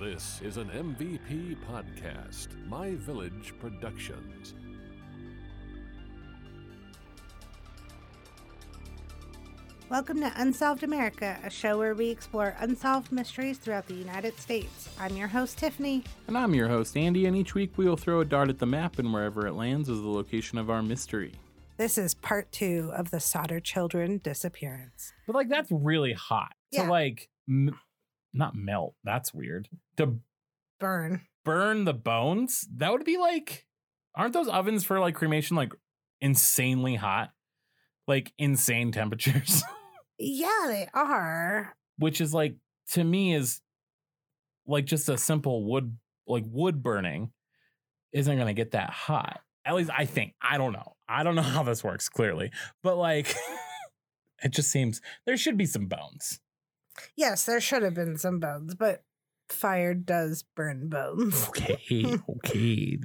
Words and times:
This 0.00 0.40
is 0.42 0.56
an 0.56 0.70
MVP 0.70 1.58
podcast, 1.68 2.48
My 2.66 2.94
Village 2.94 3.52
Productions. 3.60 4.54
Welcome 9.90 10.20
to 10.20 10.32
Unsolved 10.36 10.84
America, 10.84 11.38
a 11.44 11.50
show 11.50 11.76
where 11.76 11.94
we 11.94 12.08
explore 12.08 12.56
unsolved 12.60 13.12
mysteries 13.12 13.58
throughout 13.58 13.86
the 13.88 13.94
United 13.94 14.38
States. 14.38 14.88
I'm 14.98 15.16
your 15.18 15.28
host, 15.28 15.58
Tiffany. 15.58 16.04
And 16.28 16.38
I'm 16.38 16.54
your 16.54 16.68
host, 16.68 16.96
Andy, 16.96 17.26
and 17.26 17.36
each 17.36 17.54
week 17.54 17.76
we 17.76 17.86
will 17.86 17.98
throw 17.98 18.20
a 18.20 18.24
dart 18.24 18.48
at 18.48 18.58
the 18.58 18.64
map, 18.64 18.98
and 18.98 19.12
wherever 19.12 19.46
it 19.46 19.52
lands 19.52 19.90
is 19.90 20.00
the 20.00 20.08
location 20.08 20.56
of 20.56 20.70
our 20.70 20.82
mystery. 20.82 21.34
This 21.76 21.98
is 21.98 22.14
part 22.14 22.50
two 22.52 22.90
of 22.96 23.10
the 23.10 23.20
Sodder 23.20 23.60
children 23.60 24.18
disappearance. 24.24 25.12
But, 25.26 25.36
like, 25.36 25.50
that's 25.50 25.70
really 25.70 26.14
hot. 26.14 26.54
Yeah. 26.70 26.84
To, 26.84 26.90
like, 26.90 27.28
m- 27.46 27.78
not 28.32 28.54
melt. 28.54 28.94
That's 29.04 29.32
weird. 29.34 29.68
To 29.96 30.18
Burn. 30.78 31.22
burn 31.44 31.84
the 31.84 31.94
bones, 31.94 32.66
that 32.76 32.92
would 32.92 33.04
be 33.04 33.18
like, 33.18 33.66
aren't 34.14 34.32
those 34.32 34.48
ovens 34.48 34.84
for, 34.84 34.98
like, 35.00 35.14
cremation, 35.14 35.56
like, 35.56 35.72
insanely 36.20 36.94
hot? 36.96 37.32
Like, 38.06 38.32
insane 38.38 38.92
temperatures? 38.92 39.62
Yeah, 40.18 40.64
they 40.66 40.88
are. 40.94 41.74
Which 41.98 42.20
is, 42.20 42.32
like, 42.34 42.56
to 42.92 43.04
me, 43.04 43.34
is 43.34 43.60
like 44.66 44.84
just 44.84 45.08
a 45.08 45.18
simple 45.18 45.64
wood, 45.64 45.96
like, 46.26 46.44
wood 46.46 46.82
burning 46.82 47.32
isn't 48.12 48.34
going 48.36 48.46
to 48.46 48.52
get 48.54 48.72
that 48.72 48.90
hot. 48.90 49.40
At 49.64 49.74
least 49.74 49.90
I 49.96 50.04
think. 50.06 50.34
I 50.40 50.58
don't 50.58 50.72
know. 50.72 50.96
I 51.08 51.22
don't 51.22 51.34
know 51.34 51.42
how 51.56 51.62
this 51.62 51.84
works 51.84 52.08
clearly, 52.08 52.50
but 52.82 52.96
like 52.96 53.34
it 54.42 54.50
just 54.52 54.70
seems 54.70 55.00
there 55.26 55.36
should 55.36 55.56
be 55.58 55.66
some 55.66 55.86
bones. 55.86 56.40
Yes, 57.16 57.44
there 57.44 57.60
should 57.60 57.82
have 57.82 57.94
been 57.94 58.18
some 58.18 58.40
bones, 58.40 58.74
but 58.74 59.04
fire 59.48 59.94
does 59.94 60.44
burn 60.54 60.88
bones. 60.88 61.48
Okay, 61.48 62.16
okay. 62.28 62.98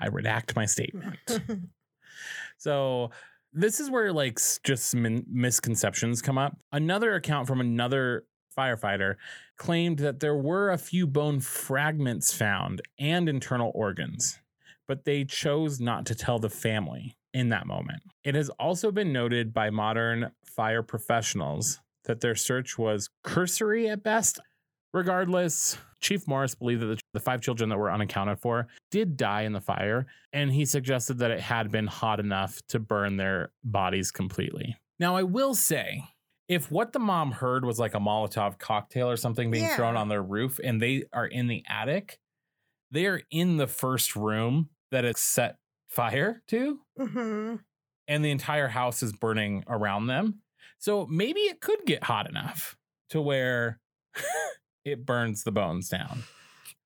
I 0.00 0.08
redact 0.08 0.56
my 0.56 0.66
statement. 0.66 1.18
So 2.56 3.10
this 3.52 3.80
is 3.80 3.90
where 3.90 4.12
like 4.12 4.38
just 4.62 4.94
min- 4.94 5.26
misconceptions 5.28 6.22
come 6.22 6.38
up. 6.38 6.56
Another 6.70 7.14
account 7.14 7.48
from 7.48 7.60
another 7.60 8.24
firefighter 8.56 9.16
claimed 9.56 9.98
that 9.98 10.20
there 10.20 10.36
were 10.36 10.70
a 10.70 10.78
few 10.78 11.06
bone 11.06 11.40
fragments 11.40 12.32
found 12.32 12.82
and 12.98 13.28
internal 13.28 13.72
organs, 13.74 14.38
but 14.86 15.04
they 15.04 15.24
chose 15.24 15.80
not 15.80 16.06
to 16.06 16.14
tell 16.14 16.38
the 16.38 16.50
family 16.50 17.16
in 17.34 17.48
that 17.48 17.66
moment. 17.66 18.02
It 18.24 18.34
has 18.34 18.48
also 18.50 18.92
been 18.92 19.12
noted 19.12 19.52
by 19.52 19.70
modern 19.70 20.32
fire 20.44 20.82
professionals 20.82 21.80
that 22.04 22.20
their 22.20 22.34
search 22.34 22.78
was 22.78 23.08
cursory 23.22 23.88
at 23.88 24.02
best. 24.02 24.40
Regardless, 24.92 25.78
Chief 26.00 26.26
Morris 26.28 26.54
believed 26.54 26.82
that 26.82 26.86
the, 26.86 27.00
the 27.14 27.20
five 27.20 27.40
children 27.40 27.70
that 27.70 27.78
were 27.78 27.90
unaccounted 27.90 28.38
for 28.40 28.66
did 28.90 29.16
die 29.16 29.42
in 29.42 29.52
the 29.52 29.60
fire, 29.60 30.06
and 30.32 30.52
he 30.52 30.64
suggested 30.66 31.18
that 31.18 31.30
it 31.30 31.40
had 31.40 31.70
been 31.70 31.86
hot 31.86 32.20
enough 32.20 32.60
to 32.68 32.78
burn 32.78 33.16
their 33.16 33.52
bodies 33.64 34.10
completely. 34.10 34.76
Now, 34.98 35.16
I 35.16 35.22
will 35.22 35.54
say, 35.54 36.04
if 36.48 36.70
what 36.70 36.92
the 36.92 36.98
mom 36.98 37.32
heard 37.32 37.64
was 37.64 37.78
like 37.78 37.94
a 37.94 37.98
Molotov 38.00 38.58
cocktail 38.58 39.08
or 39.08 39.16
something 39.16 39.50
being 39.50 39.64
Yeah. 39.64 39.76
thrown 39.76 39.96
on 39.96 40.08
their 40.08 40.22
roof 40.22 40.60
and 40.62 40.82
they 40.82 41.04
are 41.12 41.26
in 41.26 41.46
the 41.46 41.64
attic, 41.66 42.18
they 42.90 43.06
are 43.06 43.22
in 43.30 43.56
the 43.56 43.66
first 43.66 44.14
room 44.14 44.68
that 44.90 45.06
it's 45.06 45.22
set 45.22 45.56
fire 45.88 46.42
to, 46.48 46.80
hmm 46.98 47.56
and 48.08 48.24
the 48.24 48.30
entire 48.30 48.68
house 48.68 49.02
is 49.02 49.12
burning 49.12 49.64
around 49.68 50.08
them. 50.08 50.41
So 50.82 51.06
maybe 51.06 51.42
it 51.42 51.60
could 51.60 51.86
get 51.86 52.02
hot 52.02 52.28
enough 52.28 52.76
to 53.10 53.20
where 53.20 53.78
it 54.84 55.06
burns 55.06 55.44
the 55.44 55.52
bones 55.52 55.88
down. 55.88 56.24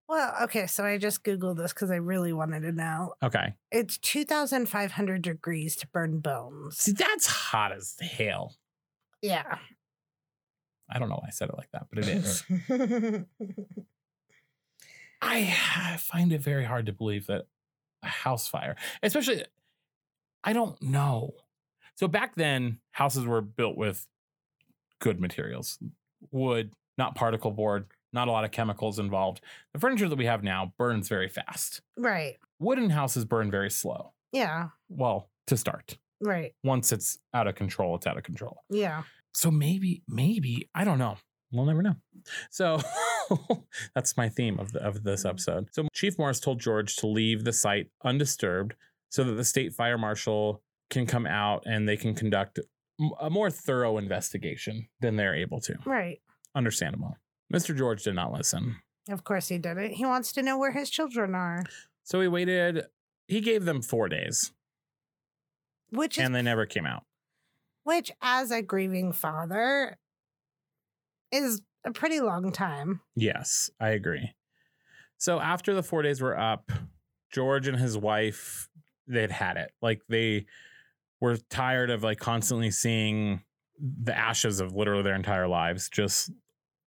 Well, 0.07 0.35
okay, 0.43 0.67
so 0.67 0.85
I 0.85 0.99
just 0.99 1.25
Googled 1.25 1.57
this 1.57 1.73
because 1.73 1.91
I 1.91 1.97
really 1.97 2.35
wanted 2.35 2.61
to 2.61 2.73
know. 2.73 3.15
Okay. 3.23 3.55
It's 3.73 3.97
2,500 3.97 5.23
degrees 5.23 5.77
to 5.77 5.87
burn 5.87 6.19
bones. 6.19 6.77
See, 6.77 6.93
that's 6.93 7.27
hot 7.27 7.73
as 7.73 7.97
hell. 7.99 8.57
Yeah. 9.23 9.57
I 10.91 10.99
don't 10.99 11.09
know 11.09 11.15
why 11.15 11.29
I 11.29 11.31
said 11.31 11.49
it 11.49 11.57
like 11.57 11.71
that, 11.73 11.87
but 11.91 12.07
it 12.07 12.09
is. 12.09 12.45
I, 15.23 15.57
I 15.75 15.97
find 15.97 16.35
it 16.35 16.43
very 16.43 16.65
hard 16.65 16.85
to 16.85 16.93
believe 16.93 17.29
that 17.29 17.47
a 18.03 18.09
house 18.09 18.47
fire, 18.47 18.77
especially, 19.03 19.47
I 20.45 20.53
don't 20.53 20.81
know. 20.83 21.33
So 21.97 22.09
back 22.09 22.35
then, 22.37 22.79
houses 22.93 23.27
were 23.27 23.41
built 23.41 23.77
with 23.77 24.07
good 25.01 25.21
materials 25.21 25.79
wood, 26.31 26.71
not 26.99 27.15
particle 27.15 27.51
board, 27.51 27.87
not 28.13 28.29
a 28.29 28.31
lot 28.31 28.45
of 28.45 28.51
chemicals 28.51 28.99
involved. 28.99 29.41
The 29.75 29.81
furniture 29.81 30.09
that 30.09 30.17
we 30.17 30.27
have 30.27 30.43
now 30.43 30.73
burns 30.79 31.09
very 31.09 31.29
fast. 31.29 31.83
right. 31.97 32.37
Wooden 32.59 32.89
houses 32.89 33.27
burn 33.27 33.51
very 33.51 33.71
slow. 33.71 34.13
Yeah. 34.33 34.69
Well, 34.89 35.29
to 35.49 35.59
start. 35.59 35.99
Right. 36.23 36.55
Once 36.65 36.91
it's 36.91 37.19
out 37.35 37.47
of 37.47 37.55
control, 37.55 37.97
it's 37.97 38.07
out 38.07 38.17
of 38.17 38.23
control. 38.23 38.65
Yeah. 38.71 39.03
So 39.35 39.51
maybe, 39.51 40.03
maybe 40.09 40.71
I 40.75 40.85
don't 40.85 40.99
know. 40.99 41.19
We'll 41.53 41.67
never 41.67 41.83
know. 41.83 41.97
So 42.51 42.81
that's 43.95 44.17
my 44.17 44.31
theme 44.31 44.59
of 44.59 44.73
the, 44.73 44.83
of 44.83 45.03
this 45.05 45.21
mm-hmm. 45.21 45.29
episode. 45.29 45.69
So 45.73 45.87
Chief 45.93 46.19
Morris 46.19 46.41
told 46.41 46.61
George 46.61 46.97
to 46.97 47.07
leave 47.07 47.45
the 47.45 47.53
site 47.53 47.89
undisturbed 48.03 48.75
so 49.11 49.23
that 49.25 49.33
the 49.33 49.45
state 49.45 49.75
fire 49.75 49.99
marshal 49.99 50.63
can 50.91 51.07
come 51.07 51.27
out 51.27 51.63
and 51.67 51.89
they 51.89 51.97
can 51.97 52.15
conduct 52.15 52.59
a 53.21 53.29
more 53.31 53.51
thorough 53.51 53.99
investigation 53.99 54.89
than 55.01 55.17
they're 55.17 55.35
able 55.35 55.61
to. 55.61 55.77
Right. 55.85 56.21
Understandable. 56.55 57.17
Mr. 57.53 57.77
George 57.77 58.03
did 58.03 58.15
not 58.15 58.33
listen. 58.33 58.77
Of 59.11 59.23
course 59.25 59.49
he 59.49 59.59
didn't. 59.59 59.93
He 59.93 60.05
wants 60.07 60.33
to 60.33 60.43
know 60.43 60.59
where 60.59 60.73
his 60.73 60.91
children 60.91 61.35
are, 61.35 61.65
So 62.03 62.21
he 62.21 62.29
waited. 62.29 62.85
He 63.29 63.41
gave 63.41 63.65
them 63.65 63.83
four 63.83 64.09
days 64.09 64.53
which 65.91 66.19
is 66.19 66.25
and 66.25 66.35
they 66.35 66.43
never 66.43 66.67
came 66.67 66.85
out. 66.87 67.05
which 67.85 68.11
as 68.21 68.51
a 68.51 68.61
grieving 68.63 69.13
father 69.13 69.97
is 71.31 71.63
a 71.85 71.93
pretty 71.93 72.21
long 72.21 72.51
time. 72.53 73.01
Yes, 73.15 73.71
I 73.81 73.91
agree. 73.91 74.33
So 75.19 75.39
after 75.41 75.75
the 75.75 75.83
four 75.85 76.03
days 76.03 76.21
were 76.21 76.39
up, 76.39 76.71
George 77.33 77.69
and 77.69 77.79
his 77.79 77.97
wife 77.97 78.69
they'd 79.07 79.31
had 79.31 79.57
it. 79.57 79.71
Like 79.81 80.03
they 80.09 80.47
were 81.21 81.37
tired 81.51 81.91
of 81.91 82.03
like 82.03 82.19
constantly 82.19 82.71
seeing 82.71 83.43
the 83.79 84.17
ashes 84.17 84.61
of 84.61 84.75
literally 84.75 85.03
their 85.03 85.15
entire 85.15 85.49
lives 85.49 85.89
just 85.89 86.31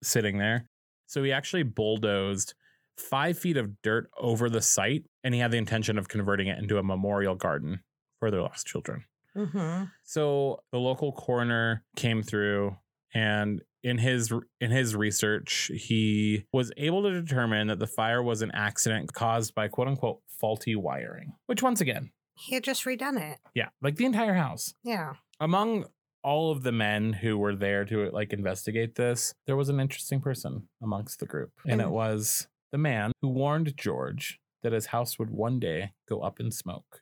sitting 0.03 0.37
there. 0.37 0.69
So 1.07 1.23
he 1.23 1.31
actually 1.31 1.63
bulldozed 1.63 2.53
five 2.97 3.37
feet 3.37 3.57
of 3.57 3.81
dirt 3.81 4.09
over 4.17 4.49
the 4.49 4.61
site, 4.61 5.03
and 5.23 5.33
he 5.33 5.39
had 5.39 5.51
the 5.51 5.57
intention 5.57 5.97
of 5.97 6.07
converting 6.07 6.47
it 6.47 6.57
into 6.57 6.77
a 6.77 6.83
memorial 6.83 7.35
garden 7.35 7.81
for 8.19 8.31
their 8.31 8.41
lost 8.41 8.65
children. 8.65 9.05
Mm-hmm. 9.35 9.85
So 10.03 10.61
the 10.71 10.79
local 10.79 11.11
coroner 11.11 11.83
came 11.95 12.23
through 12.23 12.77
and 13.13 13.61
in 13.83 13.97
his 13.97 14.31
in 14.59 14.71
his 14.71 14.95
research 14.95 15.69
he 15.73 16.45
was 16.51 16.71
able 16.77 17.03
to 17.03 17.21
determine 17.21 17.67
that 17.67 17.79
the 17.79 17.87
fire 17.87 18.23
was 18.23 18.41
an 18.41 18.51
accident 18.53 19.13
caused 19.13 19.53
by 19.53 19.67
quote 19.67 19.87
unquote 19.87 20.21
faulty 20.27 20.75
wiring. 20.75 21.33
Which 21.47 21.61
once 21.61 21.81
again, 21.81 22.11
He 22.35 22.55
had 22.55 22.63
just 22.63 22.83
redone 22.85 23.19
it. 23.19 23.39
yeah, 23.53 23.69
like 23.81 23.95
the 23.95 24.05
entire 24.05 24.33
house. 24.35 24.73
Yeah. 24.83 25.13
Among 25.39 25.85
all 26.23 26.51
of 26.51 26.63
the 26.63 26.71
men 26.71 27.13
who 27.13 27.37
were 27.37 27.55
there 27.55 27.85
to 27.85 28.09
like 28.11 28.33
investigate 28.33 28.95
this, 28.95 29.33
there 29.45 29.55
was 29.55 29.69
an 29.69 29.79
interesting 29.79 30.19
person 30.21 30.67
amongst 30.81 31.19
the 31.19 31.25
group. 31.25 31.51
And 31.67 31.79
it 31.81 31.87
Mm. 31.87 31.91
was 31.91 32.47
the 32.71 32.77
man 32.77 33.11
who 33.21 33.29
warned 33.29 33.77
George 33.77 34.39
that 34.63 34.73
his 34.73 34.87
house 34.87 35.19
would 35.19 35.29
one 35.29 35.59
day 35.59 35.93
go 36.09 36.21
up 36.21 36.39
in 36.39 36.51
smoke, 36.51 37.01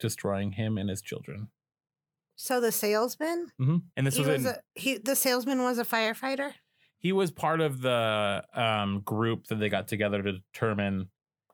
destroying 0.00 0.52
him 0.52 0.78
and 0.78 0.88
his 0.88 1.02
children. 1.02 1.48
So 2.36 2.60
the 2.60 2.72
salesman, 2.72 3.52
hmm 3.58 3.76
And 3.96 4.06
this 4.06 4.14
he 4.16 4.20
was, 4.22 4.28
was 4.28 4.44
in, 4.46 4.46
a, 4.52 4.56
he 4.74 4.96
the 4.98 5.14
salesman 5.14 5.62
was 5.62 5.78
a 5.78 5.84
firefighter. 5.84 6.54
he 6.98 7.12
was 7.12 7.30
part 7.30 7.60
of 7.60 7.82
the 7.82 8.42
um, 8.54 9.00
group 9.04 9.46
that 9.48 9.56
they 9.56 9.68
got 9.68 9.86
together 9.86 10.22
to 10.22 10.32
determine 10.38 11.10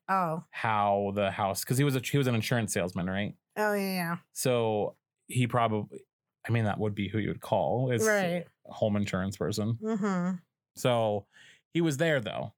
Oh. 0.08 0.44
how 0.50 1.12
the 1.14 1.30
house 1.30 1.62
because 1.64 1.76
he 1.78 1.84
was 1.84 1.94
a 1.94 2.00
he 2.00 2.16
was 2.18 2.26
an 2.26 2.34
insurance 2.34 2.72
salesman, 2.72 3.08
right? 3.10 3.34
Oh 3.56 3.74
yeah. 3.74 3.92
yeah. 3.94 4.16
So 4.32 4.96
he 5.26 5.46
probably, 5.46 6.00
I 6.48 6.50
mean, 6.52 6.64
that 6.64 6.78
would 6.78 6.94
be 6.94 7.08
who 7.08 7.18
you 7.18 7.28
would 7.28 7.40
call 7.42 7.90
is 7.90 8.06
Right. 8.06 8.46
a 8.68 8.72
home 8.72 8.96
insurance 8.96 9.36
person. 9.36 9.78
Mm-hmm. 9.82 10.36
So 10.76 11.26
he 11.74 11.80
was 11.82 11.98
there 11.98 12.20
though, 12.20 12.54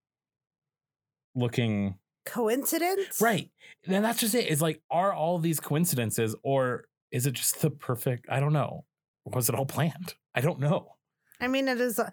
looking 1.35 1.97
Coincidence? 2.27 3.21
right. 3.21 3.51
And 3.87 4.05
that's 4.05 4.21
just 4.21 4.35
it. 4.35 4.47
It's 4.51 4.61
like, 4.61 4.81
are 4.91 5.13
all 5.13 5.39
these 5.39 5.59
coincidences 5.59 6.37
or 6.43 6.85
is 7.11 7.27
it 7.27 7.33
just 7.33 7.61
the 7.63 7.71
perfect? 7.71 8.27
I 8.31 8.39
don't 8.41 8.53
know. 8.53 8.85
Was 9.25 9.49
it 9.49 9.55
all 9.55 9.67
planned? 9.67 10.15
I 10.35 10.41
don't 10.41 10.61
know. 10.61 10.95
I 11.41 11.49
mean, 11.49 11.67
it 11.69 11.81
is. 11.81 11.99
A, 11.99 12.13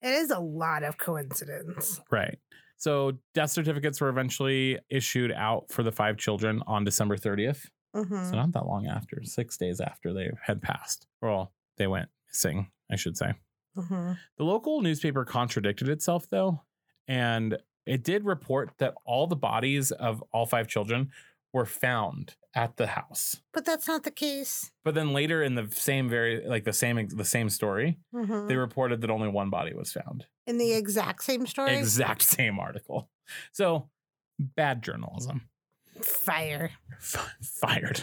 it 0.00 0.10
is 0.10 0.30
a 0.30 0.38
lot 0.38 0.82
of 0.84 0.96
coincidence. 0.98 2.00
Right. 2.10 2.38
So 2.82 3.12
death 3.32 3.52
certificates 3.52 4.00
were 4.00 4.08
eventually 4.08 4.76
issued 4.90 5.30
out 5.30 5.70
for 5.70 5.84
the 5.84 5.92
five 5.92 6.16
children 6.16 6.64
on 6.66 6.82
December 6.82 7.16
30th. 7.16 7.68
Mm-hmm. 7.94 8.24
So 8.24 8.34
not 8.34 8.50
that 8.54 8.66
long 8.66 8.88
after, 8.88 9.22
six 9.22 9.56
days 9.56 9.80
after 9.80 10.12
they 10.12 10.32
had 10.42 10.60
passed. 10.60 11.06
Well, 11.20 11.52
they 11.76 11.86
went 11.86 12.08
missing, 12.26 12.72
I 12.90 12.96
should 12.96 13.16
say. 13.16 13.34
Mm-hmm. 13.76 14.14
The 14.36 14.44
local 14.44 14.80
newspaper 14.80 15.24
contradicted 15.24 15.88
itself 15.88 16.28
though, 16.28 16.60
and 17.06 17.56
It 17.86 18.04
did 18.04 18.24
report 18.24 18.72
that 18.78 18.94
all 19.04 19.26
the 19.26 19.36
bodies 19.36 19.90
of 19.90 20.22
all 20.32 20.46
five 20.46 20.68
children 20.68 21.10
were 21.52 21.66
found 21.66 22.36
at 22.54 22.76
the 22.76 22.86
house. 22.88 23.40
But 23.52 23.64
that's 23.64 23.86
not 23.86 24.02
the 24.04 24.10
case. 24.10 24.72
But 24.84 24.94
then 24.94 25.12
later 25.12 25.42
in 25.42 25.54
the 25.54 25.68
same 25.70 26.08
very 26.08 26.46
like 26.46 26.64
the 26.64 26.72
same 26.72 27.08
the 27.08 27.24
same 27.24 27.48
story, 27.50 27.98
Mhm. 28.14 28.48
they 28.48 28.56
reported 28.56 29.00
that 29.00 29.10
only 29.10 29.28
one 29.28 29.50
body 29.50 29.74
was 29.74 29.92
found. 29.92 30.26
In 30.46 30.58
the 30.58 30.72
exact 30.72 31.22
same 31.24 31.46
story? 31.46 31.76
Exact 31.76 32.22
same 32.38 32.58
article. 32.58 33.10
So 33.52 33.88
bad 34.38 34.82
journalism. 34.82 35.48
Fire. 36.02 36.70
F- 36.98 37.34
fired. 37.42 38.02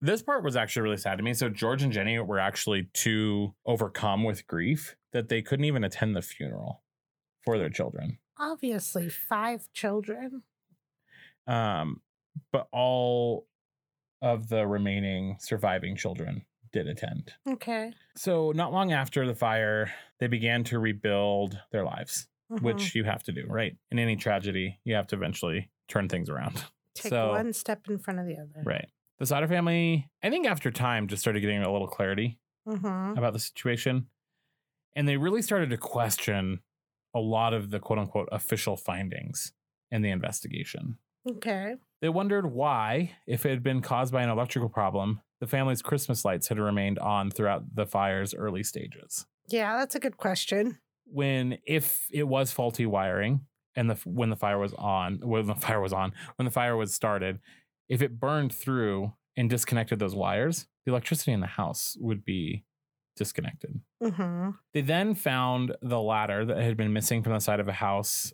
This 0.00 0.22
part 0.22 0.44
was 0.44 0.54
actually 0.54 0.82
really 0.82 0.96
sad 0.96 1.16
to 1.18 1.24
me. 1.24 1.34
So 1.34 1.48
George 1.48 1.82
and 1.82 1.92
Jenny 1.92 2.18
were 2.20 2.38
actually 2.38 2.88
too 2.94 3.54
overcome 3.66 4.22
with 4.22 4.46
grief 4.46 4.96
that 5.12 5.28
they 5.28 5.42
couldn't 5.42 5.64
even 5.64 5.82
attend 5.82 6.14
the 6.14 6.22
funeral 6.22 6.82
for 7.44 7.58
their 7.58 7.68
children. 7.70 8.18
Obviously, 8.38 9.08
five 9.08 9.68
children. 9.72 10.44
Um, 11.48 12.00
but 12.52 12.68
all 12.72 13.46
of 14.22 14.48
the 14.48 14.66
remaining 14.66 15.36
surviving 15.40 15.96
children 15.96 16.44
did 16.72 16.86
attend. 16.88 17.32
Okay. 17.48 17.92
So 18.16 18.52
not 18.52 18.72
long 18.72 18.92
after 18.92 19.26
the 19.26 19.34
fire, 19.34 19.92
they 20.20 20.26
began 20.26 20.64
to 20.64 20.78
rebuild 20.78 21.58
their 21.72 21.84
lives, 21.84 22.28
Mhm. 22.50 22.62
which 22.62 22.94
you 22.94 23.04
have 23.04 23.22
to 23.24 23.32
do, 23.32 23.46
right? 23.46 23.76
In 23.90 23.98
any 23.98 24.16
tragedy, 24.16 24.78
you 24.84 24.94
have 24.94 25.06
to 25.08 25.16
eventually 25.16 25.70
turn 25.88 26.08
things 26.08 26.28
around. 26.28 26.64
take 26.94 27.10
so- 27.10 27.30
one 27.30 27.52
step 27.52 27.88
in 27.88 27.98
front 27.98 28.18
of 28.20 28.26
the 28.26 28.34
other. 28.36 28.62
Right. 28.64 28.88
The 29.18 29.26
Sodder 29.26 29.48
family, 29.48 30.08
I 30.22 30.30
think 30.30 30.46
after 30.46 30.70
time, 30.70 31.06
just 31.08 31.20
started 31.22 31.40
getting 31.40 31.62
a 31.62 31.72
little 31.72 31.88
clarity 31.88 32.38
Mm-hmm. 32.66 33.16
about 33.16 33.32
the 33.32 33.38
situation. 33.38 34.08
And 34.94 35.08
they 35.08 35.16
really 35.16 35.40
started 35.42 35.70
to 35.70 35.78
question 35.78 36.60
a 37.14 37.18
lot 37.20 37.54
of 37.54 37.70
the 37.70 37.78
quote 37.80 37.98
unquote 37.98 38.28
official 38.30 38.76
findings 38.76 39.52
in 39.90 40.02
the 40.02 40.10
investigation. 40.10 40.98
Okay. 41.26 41.76
They 42.00 42.08
wondered 42.08 42.46
why, 42.46 43.16
if 43.26 43.44
it 43.44 43.50
had 43.50 43.62
been 43.62 43.82
caused 43.82 44.12
by 44.12 44.22
an 44.22 44.30
electrical 44.30 44.68
problem, 44.68 45.20
the 45.40 45.46
family's 45.46 45.82
Christmas 45.82 46.24
lights 46.24 46.48
had 46.48 46.58
remained 46.58 46.98
on 46.98 47.30
throughout 47.30 47.74
the 47.74 47.86
fire's 47.86 48.34
early 48.34 48.62
stages. 48.62 49.26
Yeah, 49.48 49.76
that's 49.76 49.94
a 49.94 50.00
good 50.00 50.16
question. 50.16 50.78
When, 51.06 51.58
if 51.66 52.06
it 52.12 52.28
was 52.28 52.52
faulty 52.52 52.86
wiring 52.86 53.46
and 53.74 53.90
the 53.90 53.94
when 54.04 54.30
the 54.30 54.36
fire 54.36 54.58
was 54.58 54.74
on, 54.74 55.20
when 55.22 55.46
the 55.46 55.54
fire 55.66 55.80
was 55.80 55.92
on, 55.92 56.12
when 56.36 56.44
the 56.44 56.52
fire 56.52 56.76
was 56.76 56.94
started, 56.94 57.40
if 57.88 58.02
it 58.02 58.20
burned 58.20 58.52
through 58.52 59.14
and 59.36 59.48
disconnected 59.48 59.98
those 59.98 60.14
wires, 60.14 60.66
the 60.84 60.92
electricity 60.92 61.32
in 61.32 61.40
the 61.40 61.46
house 61.46 61.96
would 62.00 62.24
be 62.24 62.64
disconnected. 63.16 63.80
Mm-hmm. 64.02 64.50
They 64.74 64.80
then 64.80 65.14
found 65.14 65.76
the 65.82 66.00
ladder 66.00 66.44
that 66.44 66.58
had 66.58 66.76
been 66.76 66.92
missing 66.92 67.22
from 67.22 67.32
the 67.32 67.40
side 67.40 67.60
of 67.60 67.68
a 67.68 67.72
house, 67.72 68.32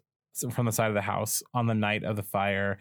from 0.50 0.66
the 0.66 0.72
side 0.72 0.88
of 0.88 0.94
the 0.94 1.02
house 1.02 1.42
on 1.52 1.66
the 1.66 1.74
night 1.74 2.04
of 2.04 2.16
the 2.16 2.22
fire, 2.22 2.78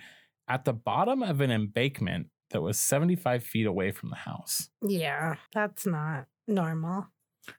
at 0.47 0.65
the 0.65 0.73
bottom 0.73 1.23
of 1.23 1.41
an 1.41 1.51
embankment 1.51 2.27
that 2.51 2.61
was 2.61 2.79
75 2.79 3.43
feet 3.43 3.65
away 3.65 3.91
from 3.91 4.09
the 4.09 4.15
house. 4.15 4.69
Yeah, 4.85 5.35
that's 5.53 5.85
not 5.87 6.25
normal. 6.47 7.07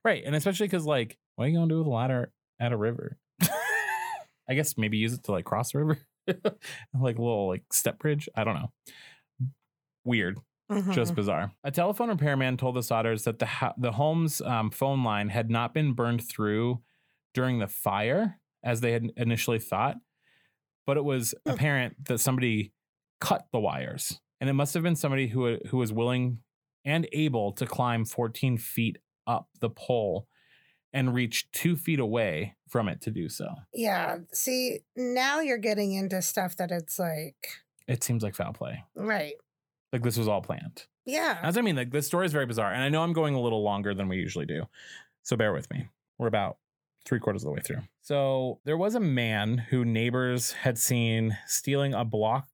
Right. 0.04 0.22
And 0.24 0.34
especially 0.36 0.66
because, 0.66 0.84
like, 0.86 1.18
what 1.36 1.44
are 1.44 1.48
you 1.48 1.56
going 1.56 1.68
to 1.68 1.74
do 1.74 1.78
with 1.78 1.86
a 1.86 1.90
ladder 1.90 2.32
at 2.60 2.72
a 2.72 2.76
river? 2.76 3.18
I 4.48 4.54
guess 4.54 4.76
maybe 4.78 4.98
use 4.98 5.14
it 5.14 5.24
to 5.24 5.32
like 5.32 5.44
cross 5.46 5.74
a 5.74 5.78
river, 5.78 5.98
like 6.28 7.18
a 7.18 7.22
little 7.22 7.48
like 7.48 7.64
step 7.72 7.98
bridge. 7.98 8.28
I 8.36 8.44
don't 8.44 8.54
know. 8.56 8.70
Weird. 10.04 10.38
just 10.92 11.12
Mhm. 11.12 11.16
bizarre. 11.16 11.52
A 11.62 11.70
telephone 11.70 12.08
repairman 12.08 12.56
told 12.56 12.74
the 12.76 12.80
Sodders 12.80 13.24
that 13.24 13.38
the 13.38 13.46
ho- 13.46 13.74
the 13.78 13.92
home's 13.92 14.40
um, 14.40 14.70
phone 14.70 15.02
line 15.04 15.28
had 15.28 15.50
not 15.50 15.72
been 15.74 15.92
burned 15.92 16.26
through 16.26 16.82
during 17.34 17.58
the 17.58 17.66
fire 17.68 18.38
as 18.62 18.80
they 18.80 18.92
had 18.92 19.12
initially 19.16 19.58
thought, 19.58 19.96
but 20.86 20.96
it 20.96 21.04
was 21.04 21.34
Hmm. 21.46 21.50
apparent 21.52 22.04
that 22.06 22.18
somebody 22.18 22.72
cut 23.24 23.46
the 23.52 23.58
wires, 23.60 24.20
and 24.40 24.50
it 24.50 24.54
must 24.54 24.74
have 24.74 24.82
been 24.82 24.96
somebody 24.96 25.28
who 25.28 25.58
who 25.68 25.76
was 25.78 25.92
willing 25.92 26.38
and 26.84 27.06
able 27.12 27.52
to 27.52 27.64
climb 27.66 28.04
14 28.04 28.58
feet 28.58 28.98
up 29.26 29.48
the 29.60 29.70
pole 29.70 30.26
and 30.92 31.14
reach 31.14 31.50
two 31.50 31.76
feet 31.76 31.98
away 31.98 32.54
from 32.68 32.88
it 32.88 33.00
to 33.00 33.10
do 33.10 33.28
so. 33.28 33.48
Yeah. 33.72 34.18
See, 34.32 34.80
now 34.94 35.40
you're 35.40 35.56
getting 35.58 35.92
into 35.94 36.20
stuff 36.22 36.56
that 36.56 36.70
it's 36.70 36.98
like, 36.98 37.48
It 37.88 38.04
seems 38.04 38.22
like 38.22 38.34
foul 38.34 38.52
play. 38.52 38.84
right. 38.94 39.34
Like 39.92 40.02
this 40.02 40.18
was 40.18 40.28
all 40.28 40.42
planned. 40.42 40.84
Yeah. 41.06 41.38
As 41.42 41.56
I 41.56 41.62
mean, 41.62 41.76
like 41.76 41.90
this 41.90 42.06
story 42.06 42.26
is 42.26 42.32
very 42.32 42.46
bizarre, 42.46 42.72
and 42.72 42.82
I 42.82 42.88
know 42.90 43.02
I'm 43.02 43.12
going 43.12 43.34
a 43.34 43.40
little 43.40 43.62
longer 43.62 43.94
than 43.94 44.08
we 44.08 44.16
usually 44.16 44.46
do, 44.46 44.64
so 45.22 45.36
bear 45.36 45.52
with 45.52 45.70
me. 45.70 45.88
We're 46.18 46.26
about 46.26 46.58
three 47.06 47.18
quarters 47.20 47.42
of 47.42 47.46
the 47.48 47.52
way 47.52 47.60
through. 47.60 47.82
So 48.02 48.60
there 48.64 48.76
was 48.76 48.94
a 48.94 49.00
man 49.00 49.58
who 49.70 49.84
neighbors 49.84 50.52
had 50.52 50.78
seen 50.78 51.36
stealing 51.46 51.94
a 51.94 52.04
block 52.04 52.48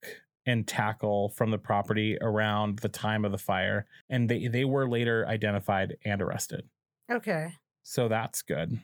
and 0.50 0.66
tackle 0.66 1.28
from 1.30 1.50
the 1.50 1.58
property 1.58 2.18
around 2.20 2.80
the 2.80 2.88
time 2.88 3.24
of 3.24 3.32
the 3.32 3.38
fire, 3.38 3.86
and 4.08 4.28
they 4.28 4.48
they 4.48 4.64
were 4.64 4.88
later 4.88 5.26
identified 5.26 5.96
and 6.04 6.20
arrested. 6.20 6.68
Okay. 7.10 7.52
So 7.82 8.08
that's 8.08 8.42
good. 8.42 8.80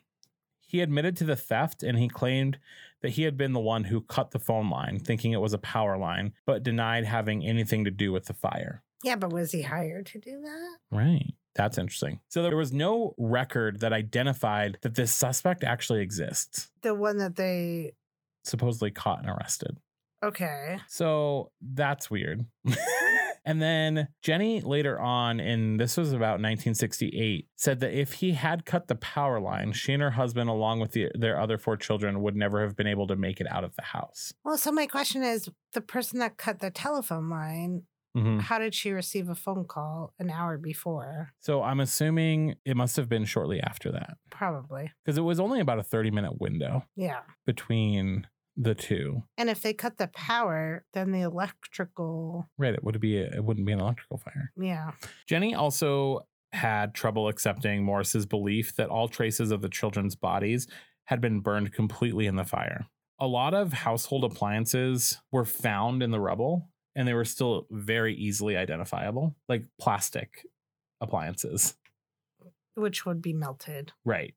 He 0.69 0.81
admitted 0.81 1.17
to 1.19 1.25
the 1.25 1.37
theft 1.37 1.83
and 1.85 1.97
he 1.99 2.09
claimed 2.09 2.59
that 3.01 3.11
he 3.11 3.23
had 3.23 3.37
been 3.37 3.53
the 3.53 3.61
one 3.61 3.85
who 3.85 4.01
cut 4.01 4.33
the 4.33 4.39
phone 4.41 4.69
line, 4.69 4.99
thinking 4.99 5.33
it 5.33 5.41
was 5.41 5.53
a 5.53 5.59
power 5.59 5.97
line, 5.97 6.33
but 6.45 6.63
denied 6.65 7.05
having 7.05 7.45
anything 7.47 7.85
to 7.85 7.91
do 7.91 8.11
with 8.11 8.25
the 8.25 8.35
fire. 8.35 8.83
Yeah, 9.05 9.15
but 9.17 9.33
was 9.33 9.53
he 9.53 9.63
hired 9.63 10.07
to 10.07 10.19
do 10.19 10.41
that? 10.43 10.77
Right. 10.91 11.35
That's 11.55 11.79
interesting. 11.79 12.19
So 12.29 12.43
there 12.43 12.57
was 12.57 12.73
no 12.73 13.15
record 13.17 13.79
that 13.81 13.93
identified 13.93 14.79
that 14.83 14.95
this 14.97 15.13
suspect 15.13 15.63
actually 15.63 16.01
exists, 16.01 16.71
The 16.83 16.95
one 16.95 17.19
that 17.19 17.37
they. 17.37 17.93
supposedly 18.43 18.91
caught 18.91 19.21
and 19.21 19.29
arrested. 19.31 19.77
Okay. 20.25 20.79
So 20.89 21.51
that's 21.61 22.11
weird. 22.11 22.47
and 23.45 23.61
then 23.63 24.09
Jenny 24.23 24.61
later 24.61 24.99
on, 24.99 25.39
in 25.41 25.77
this 25.77 25.97
was 25.97 26.13
about 26.13 26.41
1968, 26.41 27.49
said 27.57 27.81
that 27.81 27.93
if 27.93 28.15
he 28.15 28.33
had 28.33 28.65
cut 28.65 28.89
the 28.89 28.95
power 28.97 29.41
line, 29.41 29.73
she 29.73 29.93
and 29.93 30.03
her 30.03 30.11
husband, 30.13 30.49
along 30.51 30.81
with 30.81 30.93
the, 30.93 31.09
their 31.15 31.39
other 31.41 31.59
four 31.59 31.77
children, 31.77 32.23
would 32.23 32.35
never 32.37 32.63
have 32.63 32.77
been 32.77 32.87
able 32.87 33.07
to 33.07 33.17
make 33.17 33.41
it 33.41 33.47
out 33.51 33.63
of 33.65 33.75
the 33.77 33.83
house. 33.83 34.33
Well, 34.45 34.59
so 34.59 34.73
my 34.73 34.87
question 34.87 35.23
is 35.23 35.49
the 35.75 35.81
person 35.81 36.19
that 36.21 36.37
cut 36.39 36.61
the 36.61 36.71
telephone 36.71 37.29
line, 37.31 37.83
Mhm. 38.17 38.41
how 38.41 38.59
did 38.59 38.75
she 38.75 38.93
receive 38.93 39.29
a 39.29 39.35
phone 39.35 39.67
call 39.67 40.15
an 40.19 40.31
hour 40.31 40.57
before? 40.57 41.35
So 41.41 41.63
I'm 41.63 41.81
assuming 41.81 42.55
it 42.65 42.75
must 42.75 42.97
have 42.97 43.11
been 43.11 43.27
shortly 43.27 43.61
after 43.61 43.93
that 43.93 44.17
Probably. 44.31 44.91
because 45.05 45.19
it 45.19 45.21
was 45.21 45.39
only 45.39 45.61
about 45.61 45.79
a 45.79 45.83
30 45.83 46.11
minute 46.11 46.41
window 46.41 46.87
Yeah. 46.97 47.21
between 47.45 48.27
the 48.57 48.75
two. 48.75 49.23
And 49.37 49.51
if 49.51 49.63
they 49.63 49.73
cut 49.75 49.99
the 49.99 50.09
power, 50.09 50.85
then 50.95 51.13
the 51.13 51.21
electrical. 51.21 52.49
Right. 52.59 52.75
It 52.75 52.83
would 52.83 53.01
be 53.01 53.19
a, 53.19 53.27
it 53.27 53.45
wouldn't 53.45 53.67
be 53.67 53.73
an 53.73 53.81
electrical 53.81 54.19
fire. 54.19 54.53
Yeah. 54.57 54.93
Jenny 55.27 55.55
also 55.55 56.27
had 56.53 56.95
trouble 56.95 57.29
accepting 57.29 57.85
Morris's 57.85 58.27
belief 58.27 58.75
that 58.77 58.89
all 58.89 59.09
traces 59.09 59.51
of 59.51 59.61
the 59.61 59.69
children's 59.69 60.17
bodies 60.17 60.67
had 61.05 61.21
been 61.21 61.41
burned 61.41 61.73
completely 61.73 62.27
in 62.27 62.37
the 62.37 62.45
fire. 62.45 62.87
A 63.19 63.27
lot 63.27 63.55
of 63.55 63.73
household 63.73 64.25
appliances 64.25 65.19
were 65.31 65.45
found 65.45 66.03
in 66.03 66.11
the 66.11 66.21
rubble 66.21 66.69
and 66.95 67.07
they 67.07 67.15
were 67.15 67.25
still 67.25 67.67
very 67.71 68.15
easily 68.15 68.57
identifiable, 68.57 69.37
like 69.49 69.65
plastic 69.79 70.47
appliances. 71.01 71.77
Which 72.75 73.05
would 73.07 73.23
be 73.23 73.33
melted. 73.33 73.93
Right. 74.05 74.35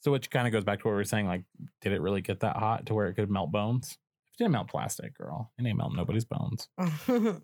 So 0.00 0.12
which 0.12 0.30
kind 0.30 0.46
of 0.46 0.52
goes 0.52 0.64
back 0.64 0.80
to 0.80 0.88
what 0.88 0.92
we 0.92 0.96
were 0.96 1.04
saying 1.04 1.26
like 1.26 1.42
did 1.80 1.92
it 1.92 2.00
really 2.00 2.20
get 2.20 2.40
that 2.40 2.56
hot 2.56 2.86
to 2.86 2.94
where 2.94 3.06
it 3.08 3.14
could 3.14 3.30
melt 3.30 3.50
bones? 3.50 3.98
If 4.26 4.34
it 4.34 4.38
didn't 4.44 4.52
melt 4.52 4.68
plastic, 4.68 5.16
girl, 5.16 5.50
it 5.58 5.66
ain't 5.66 5.78
melt 5.78 5.92
nobody's 5.94 6.24
bones. 6.26 6.68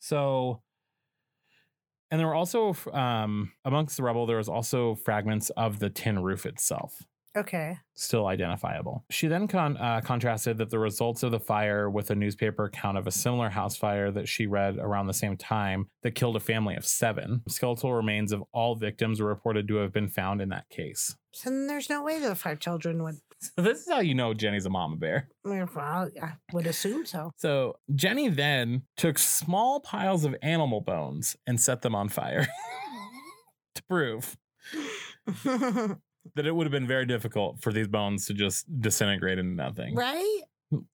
So, 0.00 0.62
and 2.10 2.20
there 2.20 2.26
were 2.26 2.34
also 2.34 2.74
um, 2.92 3.52
amongst 3.64 3.96
the 3.96 4.02
rubble, 4.02 4.26
there 4.26 4.36
was 4.36 4.48
also 4.48 4.94
fragments 4.94 5.50
of 5.50 5.78
the 5.78 5.90
tin 5.90 6.22
roof 6.22 6.46
itself, 6.46 7.02
Okay. 7.38 7.78
still 7.94 8.26
identifiable. 8.26 9.04
She 9.10 9.26
then 9.28 9.48
con- 9.48 9.76
uh, 9.76 10.00
contrasted 10.04 10.58
that 10.58 10.70
the 10.70 10.78
results 10.78 11.22
of 11.22 11.30
the 11.32 11.40
fire 11.40 11.88
with 11.90 12.10
a 12.10 12.14
newspaper 12.14 12.64
account 12.64 12.96
of 12.98 13.06
a 13.06 13.10
similar 13.10 13.48
house 13.50 13.76
fire 13.76 14.10
that 14.12 14.28
she 14.28 14.46
read 14.46 14.76
around 14.78 15.06
the 15.06 15.14
same 15.14 15.36
time 15.36 15.88
that 16.02 16.14
killed 16.14 16.36
a 16.36 16.40
family 16.40 16.76
of 16.76 16.84
seven. 16.86 17.42
Skeletal 17.48 17.92
remains 17.92 18.32
of 18.32 18.42
all 18.52 18.74
victims 18.76 19.20
were 19.20 19.28
reported 19.28 19.66
to 19.68 19.76
have 19.76 19.92
been 19.92 20.08
found 20.08 20.40
in 20.40 20.48
that 20.50 20.68
case. 20.68 21.16
So 21.32 21.50
then 21.50 21.66
there's 21.66 21.88
no 21.90 22.02
way 22.02 22.18
the 22.18 22.34
five 22.34 22.58
children 22.60 23.02
would. 23.02 23.16
So 23.40 23.62
this 23.62 23.80
is 23.80 23.88
how 23.88 24.00
you 24.00 24.14
know 24.14 24.34
Jenny's 24.34 24.66
a 24.66 24.70
mama 24.70 24.96
bear. 24.96 25.28
Well, 25.44 25.68
I 26.20 26.32
would 26.52 26.66
assume 26.66 27.06
so. 27.06 27.30
So 27.36 27.78
Jenny 27.94 28.28
then 28.28 28.82
took 28.96 29.16
small 29.18 29.78
piles 29.80 30.24
of 30.24 30.34
animal 30.42 30.80
bones 30.80 31.36
and 31.46 31.60
set 31.60 31.82
them 31.82 31.94
on 31.94 32.08
fire 32.08 32.48
to 33.76 33.82
prove 33.84 34.36
that 36.36 36.46
it 36.46 36.54
would 36.54 36.64
have 36.66 36.72
been 36.72 36.86
very 36.86 37.06
difficult 37.06 37.60
for 37.60 37.72
these 37.72 37.88
bones 37.88 38.26
to 38.26 38.34
just 38.34 38.66
disintegrate 38.80 39.38
into 39.38 39.54
nothing. 39.54 39.94
right? 39.94 40.40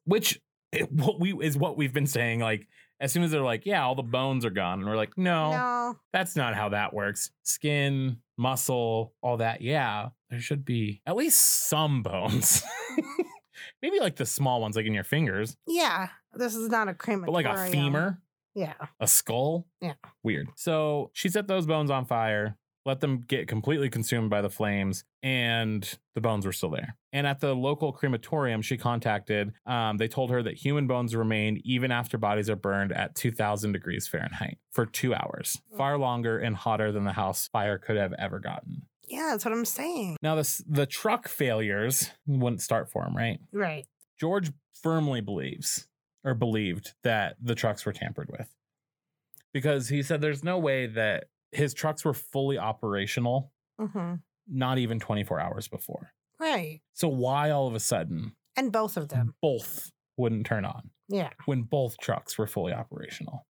Which 0.05 0.41
it- 0.73 0.91
what 0.93 1.21
we 1.21 1.33
is 1.45 1.57
what 1.57 1.77
we've 1.77 1.93
been 1.93 2.07
saying. 2.07 2.41
Like 2.41 2.67
as 3.01 3.13
soon 3.13 3.23
as 3.25 3.31
they're 3.33 3.41
like, 3.43 3.67
yeah, 3.67 3.85
all 3.85 3.95
the 3.97 4.03
bones 4.03 4.45
are 4.45 4.51
gone, 4.51 4.79
and 4.81 4.89
we're 4.89 4.97
like, 4.97 5.19
no, 5.19 5.51
No. 5.51 5.95
that's 6.13 6.37
not 6.37 6.55
how 6.55 6.69
that 6.71 6.95
works. 6.95 7.31
Skin, 7.43 8.19
muscle, 8.39 9.13
all 9.21 9.39
that. 9.39 9.61
Yeah, 9.61 10.11
there 10.31 10.41
should 10.41 10.65
be 10.65 11.03
at 11.07 11.17
least 11.17 11.69
some 11.69 12.03
bones. 12.03 12.63
Maybe 13.83 14.01
like 14.01 14.17
the 14.17 14.27
small 14.27 14.61
ones, 14.61 14.77
like 14.77 14.87
in 14.87 14.95
your 14.95 15.05
fingers, 15.05 15.57
Yeah, 15.67 16.09
this 16.33 16.55
is 16.55 16.69
not 16.69 16.89
a 16.89 16.95
crematorium. 16.95 17.27
but 17.27 17.33
like 17.33 17.69
a 17.69 17.71
femur, 17.71 18.19
Yeah. 18.55 18.75
a 19.01 19.07
skull. 19.07 19.67
Yeah. 19.81 19.95
Weird. 20.23 20.49
So 20.57 21.11
she 21.13 21.29
set 21.29 21.47
those 21.49 21.67
bones 21.67 21.91
on 21.91 22.05
fire, 22.07 22.57
let 22.85 23.01
them 23.01 23.21
get 23.27 23.49
completely 23.49 23.89
consumed 23.89 24.31
by 24.31 24.43
the 24.43 24.51
flames, 24.51 25.05
and 25.23 25.99
the 26.15 26.21
bones 26.21 26.45
were 26.45 26.53
still 26.53 26.71
there. 26.71 26.97
And 27.13 27.27
at 27.27 27.41
the 27.41 27.55
local 27.55 27.93
crematorium 27.93 28.63
she 28.63 28.77
contacted, 28.77 29.53
um, 29.67 29.97
they 29.97 30.09
told 30.09 30.31
her 30.31 30.43
that 30.43 30.55
human 30.55 30.87
bones 30.87 31.17
remain 31.17 31.61
even 31.65 31.91
after 31.91 32.19
bodies 32.19 32.51
are 32.51 32.57
burned 32.57 32.93
at 32.93 33.15
2000 33.15 33.73
degrees 33.73 34.07
Fahrenheit 34.07 34.59
for 34.73 34.87
two 34.87 35.15
hours, 35.15 35.61
far 35.77 35.97
longer 35.99 36.39
and 36.39 36.57
hotter 36.57 36.93
than 36.93 37.05
the 37.05 37.13
house 37.13 37.49
fire 37.49 37.79
could 37.79 37.97
have 37.97 38.13
ever 38.15 38.39
gotten. 38.39 38.83
Yeah, 39.09 39.29
that's 39.31 39.45
what 39.45 39.53
I'm 39.53 39.65
saying. 39.65 40.17
Now, 40.23 40.35
this, 40.35 40.63
the 40.67 40.87
truck 40.87 41.29
failures 41.29 42.11
wouldn't 42.27 42.63
start 42.63 42.91
for 42.91 43.05
him, 43.05 43.17
right? 43.17 43.39
Right. 43.53 43.87
George 44.19 44.51
firmly 44.83 45.21
believes 45.21 45.89
or 46.25 46.35
believed 46.35 46.95
that 47.03 47.37
the 47.41 47.55
trucks 47.55 47.85
were 47.85 47.93
tampered 47.93 48.31
with 48.31 48.49
because 49.53 49.89
he 49.89 50.03
said 50.03 50.21
there's 50.21 50.43
no 50.43 50.59
way 50.59 50.87
that 50.87 51.25
his 51.55 51.75
trucks 51.75 52.05
were 52.05 52.15
fully 52.15 52.59
operational, 52.59 53.53
hmm 53.81 54.15
not 54.47 54.77
even 54.79 55.01
24 55.01 55.41
hours 55.41 55.69
before. 55.69 56.13
Right. 56.39 56.83
So, 56.93 57.09
why 57.09 57.51
all 57.51 57.67
of 57.67 57.75
a 57.75 57.81
sudden 57.81 58.37
And 58.57 58.71
both 58.73 58.97
of 58.99 59.09
them. 59.09 59.35
both 59.41 59.91
wouldn't 60.19 60.45
turn 60.47 60.65
on 60.67 60.91
Yeah. 61.09 61.31
when 61.47 61.63
both 61.63 61.97
trucks 61.99 62.37
were 62.37 62.47
fully 62.47 62.73
operational? 62.75 63.47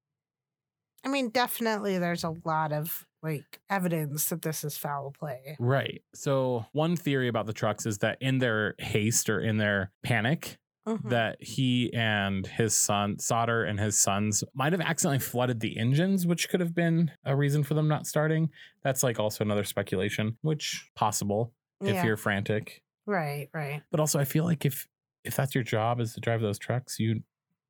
I 1.04 1.08
mean, 1.08 1.30
definitely 1.30 1.98
there's 1.98 2.24
a 2.24 2.34
lot 2.44 2.72
of 2.72 3.06
like 3.22 3.60
evidence 3.68 4.28
that 4.28 4.42
this 4.42 4.64
is 4.64 4.76
foul 4.78 5.12
play. 5.18 5.56
Right. 5.58 6.02
So, 6.14 6.66
one 6.72 6.96
theory 6.96 7.28
about 7.28 7.46
the 7.46 7.52
trucks 7.52 7.86
is 7.86 7.98
that 7.98 8.18
in 8.20 8.38
their 8.38 8.74
haste 8.78 9.28
or 9.28 9.40
in 9.40 9.56
their 9.58 9.92
panic, 10.02 10.58
Mhm. 10.86 11.08
that 11.08 11.42
he 11.42 11.90
and 11.94 12.46
his 12.46 12.76
son 12.76 13.18
Sodder 13.18 13.64
and 13.64 13.80
his 13.80 13.98
sons 13.98 14.44
might 14.52 14.72
have 14.72 14.82
accidentally 14.82 15.18
flooded 15.18 15.60
the 15.60 15.78
engines, 15.78 16.26
which 16.26 16.48
could 16.50 16.60
have 16.60 16.74
been 16.74 17.10
a 17.24 17.34
reason 17.34 17.64
for 17.64 17.72
them 17.72 17.88
not 17.88 18.06
starting. 18.06 18.50
That's 18.82 19.02
like 19.02 19.18
also 19.18 19.44
another 19.44 19.64
speculation, 19.64 20.36
which 20.42 20.90
possible 20.94 21.54
if 21.80 21.94
yeah. 21.94 22.04
you're 22.04 22.18
frantic. 22.18 22.82
right, 23.06 23.48
right. 23.54 23.82
But 23.90 24.00
also 24.00 24.18
I 24.18 24.24
feel 24.24 24.44
like 24.44 24.66
if 24.66 24.86
if 25.24 25.34
that's 25.36 25.54
your 25.54 25.64
job 25.64 26.00
is 26.00 26.12
to 26.14 26.20
drive 26.20 26.42
those 26.42 26.58
trucks, 26.58 26.98
you 26.98 27.22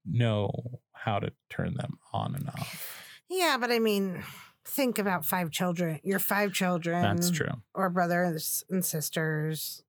know 0.04 0.50
how 0.92 1.20
to 1.20 1.30
turn 1.50 1.74
them 1.74 1.98
on 2.12 2.34
and 2.34 2.48
off. 2.48 3.12
Yeah, 3.28 3.58
but 3.60 3.70
I 3.70 3.78
mean, 3.78 4.24
think 4.64 4.98
about 4.98 5.24
five 5.24 5.52
children. 5.52 6.00
Your 6.02 6.18
five 6.18 6.52
children. 6.52 7.00
That's 7.00 7.30
true. 7.30 7.62
Or 7.74 7.90
brothers 7.90 8.64
and 8.68 8.84
sisters 8.84 9.83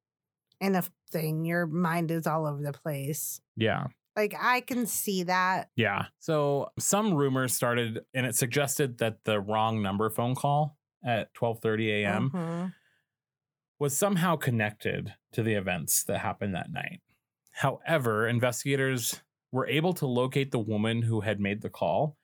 in 0.66 0.76
a 0.76 0.84
thing. 1.12 1.46
Your 1.46 1.66
mind 1.68 2.12
is 2.12 2.28
all 2.28 2.46
over 2.46 2.62
the 2.62 2.74
place. 2.74 3.40
Yeah. 3.56 3.88
Like 4.16 4.36
I 4.40 4.62
can 4.62 4.86
see 4.88 5.24
that. 5.24 5.70
Yeah. 5.76 6.06
So 6.20 6.72
some 6.80 7.14
rumors 7.14 7.54
started 7.54 8.02
and 8.14 8.26
it 8.26 8.36
suggested 8.36 8.98
that 9.00 9.24
the 9.26 9.40
wrong 9.40 9.82
number 9.82 10.10
phone 10.10 10.36
call 10.36 10.78
at 11.06 11.34
12:30 11.34 12.04
a.m. 12.04 12.32
Mhm. 12.32 12.74
was 13.78 13.98
somehow 13.98 14.38
connected 14.38 15.14
to 15.34 15.44
the 15.44 15.54
events 15.54 16.04
that 16.06 16.20
happened 16.20 16.56
that 16.56 16.72
night. 16.72 17.02
However, 17.52 18.26
investigators 18.28 19.22
were 19.52 19.68
able 19.68 19.94
to 19.94 20.08
locate 20.08 20.52
the 20.52 20.60
woman 20.60 21.02
who 21.02 21.22
had 21.22 21.40
made 21.42 21.62
the 21.62 21.70
call, 21.70 22.18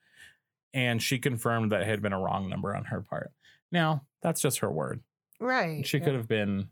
and 0.72 1.02
she 1.02 1.18
confirmed 1.18 1.70
that 1.70 1.82
it 1.82 1.86
had 1.86 2.00
been 2.00 2.14
a 2.14 2.20
wrong 2.20 2.48
number 2.48 2.74
on 2.74 2.86
her 2.86 3.02
part. 3.02 3.32
Now, 3.70 4.06
that's 4.22 4.40
just 4.40 4.60
her 4.60 4.70
word. 4.70 5.02
Right. 5.38 5.86
She 5.86 5.98
yeah. 5.98 6.04
could 6.04 6.14
have 6.14 6.28
been 6.28 6.70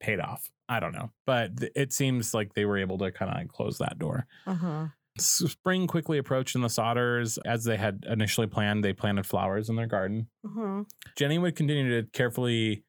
paid 0.00 0.20
off. 0.20 0.50
I 0.68 0.80
don't 0.80 0.92
know. 0.92 1.10
But 1.26 1.56
th- 1.58 1.72
it 1.76 1.92
seems 1.92 2.34
like 2.34 2.54
they 2.54 2.64
were 2.64 2.78
able 2.78 2.98
to 2.98 3.10
kind 3.12 3.40
of 3.40 3.48
close 3.48 3.78
that 3.78 3.98
door. 3.98 4.26
Mhm. 4.46 4.92
Spring 5.18 5.86
quickly 5.86 6.18
approached, 6.18 6.54
and 6.54 6.62
the 6.64 6.68
Sodders, 6.68 7.38
as 7.46 7.64
they 7.64 7.76
had 7.78 8.04
initially 8.06 8.46
planned, 8.46 8.84
they 8.84 8.92
planted 8.92 9.24
flowers 9.26 9.68
in 9.70 9.76
their 9.76 9.86
garden. 9.86 10.28
Mhm. 10.44 10.86
Jenny 11.16 11.38
would 11.38 11.56
continue 11.56 12.02
to 12.02 12.08
carefully 12.10 12.84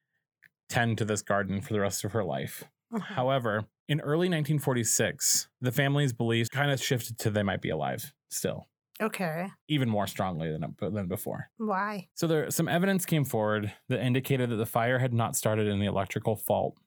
tend 0.69 0.97
to 0.97 1.05
this 1.05 1.21
garden 1.21 1.61
for 1.61 1.71
the 1.73 1.79
rest 1.79 2.03
of 2.03 2.11
her 2.11 2.23
life. 2.25 2.65
Mhm. 2.91 3.01
However, 3.01 3.65
in 3.87 4.01
early 4.01 4.27
1946, 4.27 5.47
the 5.61 5.71
family's 5.71 6.11
beliefs 6.11 6.49
kind 6.49 6.71
of 6.71 6.81
shifted 6.81 7.17
to 7.19 7.29
they 7.29 7.43
might 7.43 7.61
be 7.61 7.69
alive 7.69 8.13
still, 8.29 8.67
Okay. 9.01 9.47
even 9.69 9.87
more 9.89 10.07
strongly 10.07 10.51
than, 10.51 10.75
than 10.93 11.07
before. 11.07 11.49
Why? 11.57 12.09
So 12.15 12.27
there 12.27 12.51
some 12.51 12.67
evidence 12.67 13.05
came 13.05 13.23
forward 13.23 13.73
that 13.87 14.01
indicated 14.03 14.49
that 14.49 14.57
the 14.57 14.65
fire 14.65 14.99
had 14.99 15.13
not 15.13 15.37
started 15.37 15.67
in 15.67 15.79
the 15.79 15.85
electrical 15.85 16.35
fault 16.35 16.77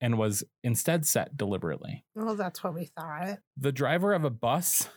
and 0.00 0.18
was 0.18 0.44
instead 0.62 1.06
set 1.06 1.36
deliberately. 1.36 2.04
Well, 2.14 2.34
that's 2.36 2.64
what 2.64 2.74
we 2.74 2.86
thought. 2.86 3.38
The 3.56 3.72
driver 3.72 4.12
of 4.12 4.24
a 4.24 4.30
bus 4.30 4.88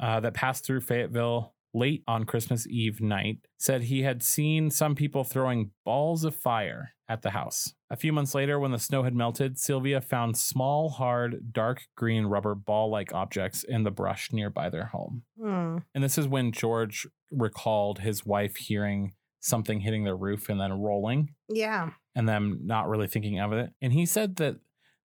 uh, 0.00 0.20
that 0.20 0.34
passed 0.34 0.64
through 0.64 0.80
Fayetteville 0.80 1.54
late 1.74 2.02
on 2.06 2.24
Christmas 2.24 2.66
Eve 2.66 3.00
night 3.00 3.38
said 3.58 3.82
he 3.82 4.02
had 4.02 4.22
seen 4.22 4.70
some 4.70 4.94
people 4.94 5.24
throwing 5.24 5.70
balls 5.84 6.24
of 6.24 6.34
fire 6.34 6.94
at 7.08 7.22
the 7.22 7.30
house. 7.30 7.74
A 7.90 7.96
few 7.96 8.12
months 8.12 8.34
later, 8.34 8.58
when 8.58 8.72
the 8.72 8.78
snow 8.78 9.02
had 9.02 9.14
melted, 9.14 9.58
Sylvia 9.58 10.00
found 10.00 10.36
small, 10.36 10.90
hard, 10.90 11.52
dark 11.52 11.82
green 11.96 12.26
rubber 12.26 12.54
ball 12.54 12.90
like 12.90 13.12
objects 13.12 13.64
in 13.64 13.84
the 13.84 13.90
brush 13.90 14.32
nearby 14.32 14.70
their 14.70 14.86
home. 14.86 15.22
Hmm. 15.38 15.78
And 15.94 16.02
this 16.02 16.18
is 16.18 16.26
when 16.28 16.52
George 16.52 17.06
recalled 17.30 18.00
his 18.00 18.24
wife 18.24 18.56
hearing 18.56 19.12
something 19.40 19.80
hitting 19.80 20.04
the 20.04 20.14
roof 20.14 20.48
and 20.48 20.60
then 20.60 20.72
rolling 20.72 21.34
Yeah. 21.48 21.90
And 22.14 22.28
them 22.28 22.60
not 22.64 22.88
really 22.88 23.06
thinking 23.08 23.40
of 23.40 23.52
it. 23.52 23.70
And 23.80 23.92
he 23.92 24.04
said 24.06 24.36
that 24.36 24.56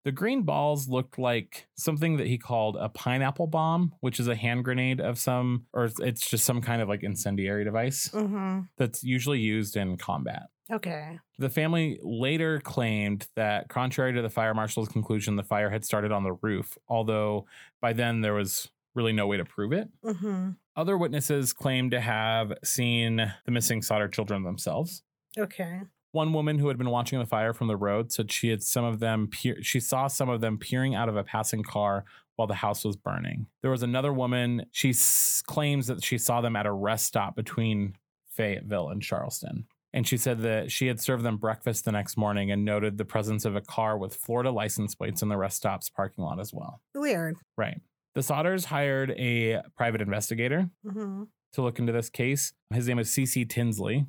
the 0.04 0.12
green 0.12 0.42
balls 0.42 0.88
looked 0.88 1.18
like 1.18 1.66
something 1.76 2.16
that 2.16 2.26
he 2.28 2.38
called 2.38 2.76
a 2.76 2.88
pineapple 2.88 3.46
bomb, 3.48 3.92
which 4.00 4.20
is 4.20 4.28
a 4.28 4.36
hand 4.36 4.64
grenade 4.64 5.00
of 5.00 5.18
some, 5.18 5.66
or 5.72 5.86
it's- 5.86 6.28
just 6.28 6.44
some 6.44 6.60
kind 6.60 6.80
of 6.82 6.88
like 6.88 7.02
incendiary 7.02 7.64
device 7.64 8.08
hmm 8.12 8.60
that's 8.76 9.02
usually 9.04 9.40
used 9.40 9.76
in 9.76 9.96
combat. 9.96 10.44
Okay. 10.70 11.18
The 11.38 11.48
family 11.50 11.98
later 12.02 12.60
claimed 12.60 13.28
that, 13.36 13.68
contrary 13.68 14.12
to 14.14 14.22
the 14.22 14.30
fire 14.30 14.52
marshal's 14.54 14.88
conclusion, 14.88 15.36
the 15.36 15.42
fire 15.44 15.70
had 15.70 15.84
started 15.84 16.10
on 16.12 16.25
the 16.25 16.32
roof, 16.34 16.76
although 16.88 17.46
by 17.80 17.92
then 17.92 18.20
there 18.20 18.34
was 18.34 18.68
really 18.94 19.12
no 19.12 19.26
way 19.28 19.36
to 19.36 19.44
prove 19.44 19.72
it. 19.72 19.88
hmm 20.04 20.50
Other 20.76 20.96
witnesses 20.98 21.52
claimed 21.52 21.92
to 21.92 22.00
have 22.00 22.52
seen 22.64 23.16
the 23.44 23.50
missing 23.52 23.80
Sodder 23.82 24.08
children 24.08 24.42
themselves. 24.42 25.02
Okay. 25.38 25.82
One 26.16 26.32
woman 26.32 26.58
who 26.58 26.68
had 26.68 26.78
been 26.78 26.88
watching 26.88 27.18
the 27.18 27.26
fire 27.26 27.52
from 27.52 27.66
the 27.66 27.76
road 27.76 28.11
said 28.11 28.32
she 28.32 28.49
had 28.49 28.62
some 28.62 28.87
of 28.87 29.00
them 29.00 29.28
peer- 29.28 29.62
she 29.62 29.80
saw 29.80 30.06
some 30.06 30.30
of 30.30 30.40
them 30.40 30.56
peering 30.56 30.94
out 30.94 31.11
of 31.11 31.16
a 31.16 31.23
passing 31.23 31.62
car 31.62 32.06
while 32.37 32.49
the 32.49 32.54
house 32.54 32.87
was 32.87 32.96
burning. 32.96 33.49
There 33.61 33.70
was 33.70 33.82
another 33.82 34.14
woman, 34.14 34.64
she 34.73 34.90
s- 34.90 35.42
claims 35.46 35.88
that 35.88 36.02
she 36.02 36.16
saw 36.16 36.40
them 36.40 36.56
at 36.56 36.64
a 36.64 36.73
rest 36.73 37.04
stop 37.04 37.37
between 37.37 37.96
Fayetteville 38.30 38.88
and 38.88 39.02
Charleston. 39.02 39.66
And 39.92 40.08
she 40.08 40.16
said 40.16 40.40
that 40.40 40.73
she 40.73 40.87
had 40.87 41.00
served 41.02 41.23
them 41.23 41.37
breakfast 41.37 41.85
the 41.85 41.92
next 41.92 42.16
morning 42.16 42.50
and 42.50 42.64
noted 42.64 42.96
the 42.96 43.04
presence 43.04 43.44
of 43.44 43.54
a 43.54 43.61
car 43.61 43.99
with 43.99 44.14
Florida 44.16 44.50
license 44.50 44.94
plates 44.94 45.20
in 45.20 45.28
the 45.28 45.37
rest 45.37 45.58
stop's 45.58 45.90
parking 45.90 46.25
lot 46.25 46.40
as 46.40 46.50
well. 46.50 46.80
Weird. 46.94 47.37
Right. 47.58 47.82
The 48.14 48.23
Sodders 48.23 48.64
hired 48.64 49.11
a 49.18 49.61
private 49.76 50.00
investigator 50.00 50.70
hmm 50.82 51.25
to 51.52 51.61
look 51.62 51.78
into 51.78 51.92
this 51.92 52.08
case. 52.08 52.54
His 52.73 52.88
name 52.88 52.99
is 52.99 53.11
C.C. 53.12 53.44
Tinsley. 53.44 54.06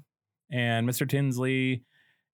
And 0.49 0.87
Mr. 0.87 1.07
Tinsley 1.07 1.83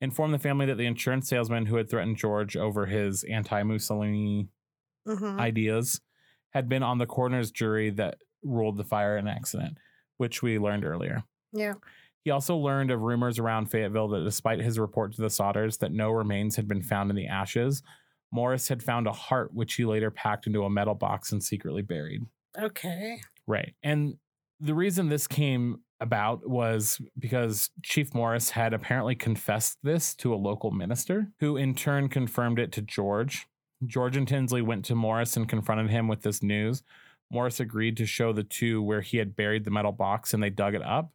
informed 0.03 0.33
the 0.33 0.39
family 0.39 0.65
that 0.65 0.77
the 0.77 0.85
insurance 0.85 1.29
salesman 1.29 1.65
who 1.65 1.77
had 1.77 1.89
threatened 1.89 2.17
George 2.17 2.57
over 2.57 2.85
his 2.85 3.23
anti 3.23 3.63
Mussolini 3.63 4.49
hmm 5.07 5.39
ideas 5.39 5.99
had 6.51 6.69
been 6.69 6.83
on 6.83 6.97
the 6.97 7.05
coroner's 7.05 7.51
jury 7.51 7.89
that 7.89 8.17
ruled 8.43 8.77
the 8.77 8.83
fire 8.83 9.17
an 9.17 9.27
accident, 9.27 9.77
which 10.17 10.43
we 10.43 10.59
learned 10.59 10.85
earlier. 10.85 11.23
Yeah. 11.51 11.73
He 12.23 12.31
also 12.31 12.55
learned 12.55 12.91
of 12.91 13.01
rumors 13.01 13.39
around 13.39 13.71
Fayetteville 13.71 14.09
that 14.09 14.23
despite 14.23 14.59
his 14.59 14.77
report 14.79 15.13
to 15.13 15.21
the 15.21 15.27
Sodders 15.27 15.79
that 15.79 15.91
no 15.91 16.11
remains 16.11 16.55
had 16.55 16.67
been 16.67 16.83
found 16.83 17.09
in 17.09 17.15
the 17.15 17.27
ashes, 17.27 17.81
Morris 18.31 18.67
had 18.67 18.83
found 18.83 19.07
a 19.07 19.11
heart 19.11 19.53
which 19.53 19.73
he 19.73 19.85
later 19.85 20.11
packed 20.11 20.47
into 20.47 20.63
a 20.63 20.69
metal 20.69 20.95
box 20.95 21.31
and 21.31 21.43
secretly 21.43 21.81
buried. 21.81 22.21
Okay. 22.57 23.19
Right. 23.47 23.73
And 23.83 24.15
the 24.63 24.73
reason 24.73 25.09
this 25.09 25.27
came 25.27 25.81
about 25.99 26.47
was 26.49 26.99
because 27.19 27.69
Chief 27.83 28.13
Morris 28.13 28.49
had 28.49 28.73
apparently 28.73 29.15
confessed 29.15 29.77
this 29.83 30.15
to 30.15 30.33
a 30.33 30.35
local 30.35 30.71
minister, 30.71 31.27
who 31.39 31.57
in 31.57 31.75
turn 31.75 32.07
confirmed 32.09 32.59
it 32.59 32.71
to 32.73 32.81
George. 32.81 33.45
George 33.85 34.15
and 34.15 34.27
Tinsley 34.27 34.61
went 34.61 34.85
to 34.85 34.95
Morris 34.95 35.35
and 35.35 35.47
confronted 35.49 35.89
him 35.89 36.07
with 36.07 36.21
this 36.21 36.41
news. 36.41 36.83
Morris 37.29 37.59
agreed 37.59 37.97
to 37.97 38.05
show 38.05 38.31
the 38.31 38.43
two 38.43 38.81
where 38.81 39.01
he 39.01 39.17
had 39.17 39.35
buried 39.35 39.65
the 39.65 39.71
metal 39.71 39.91
box 39.91 40.33
and 40.33 40.41
they 40.41 40.49
dug 40.49 40.75
it 40.75 40.83
up. 40.83 41.11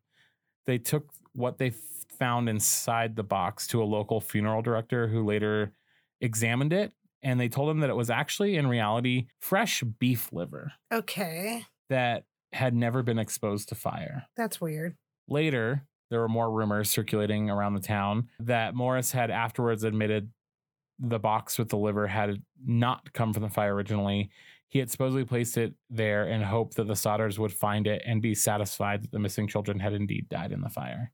They 0.66 0.78
took 0.78 1.08
what 1.32 1.58
they 1.58 1.70
found 2.18 2.48
inside 2.48 3.16
the 3.16 3.22
box 3.22 3.66
to 3.68 3.82
a 3.82 3.84
local 3.84 4.20
funeral 4.20 4.60
director 4.60 5.06
who 5.08 5.24
later 5.24 5.72
examined 6.20 6.72
it 6.72 6.92
and 7.22 7.38
they 7.38 7.48
told 7.48 7.70
him 7.70 7.80
that 7.80 7.90
it 7.90 7.96
was 7.96 8.10
actually 8.10 8.56
in 8.56 8.66
reality 8.66 9.26
fresh 9.38 9.84
beef 10.00 10.32
liver 10.32 10.72
Okay. 10.92 11.64
that 11.88 12.24
had 12.52 12.74
never 12.74 13.02
been 13.02 13.18
exposed 13.18 13.68
to 13.68 13.74
fire. 13.74 14.24
That's 14.36 14.60
weird. 14.60 14.96
Later, 15.28 15.84
there 16.10 16.20
were 16.20 16.28
more 16.28 16.50
rumors 16.50 16.90
circulating 16.90 17.50
around 17.50 17.74
the 17.74 17.80
town 17.80 18.28
that 18.40 18.74
Morris 18.74 19.12
had 19.12 19.30
afterwards 19.30 19.84
admitted 19.84 20.30
the 20.98 21.18
box 21.18 21.58
with 21.58 21.68
the 21.68 21.76
liver 21.76 22.06
had 22.06 22.42
not 22.64 23.12
come 23.12 23.32
from 23.32 23.42
the 23.42 23.48
fire 23.50 23.74
originally. 23.74 24.30
He 24.68 24.78
had 24.78 24.90
supposedly 24.90 25.24
placed 25.24 25.56
it 25.56 25.74
there 25.88 26.26
in 26.26 26.42
hope 26.42 26.74
that 26.74 26.86
the 26.86 26.94
Sodders 26.94 27.38
would 27.38 27.52
find 27.52 27.86
it 27.86 28.02
and 28.04 28.20
be 28.20 28.34
satisfied 28.34 29.02
that 29.02 29.12
the 29.12 29.18
missing 29.18 29.46
children 29.46 29.78
had 29.78 29.92
indeed 29.92 30.28
died 30.28 30.52
in 30.52 30.60
the 30.60 30.68
fire. 30.68 31.12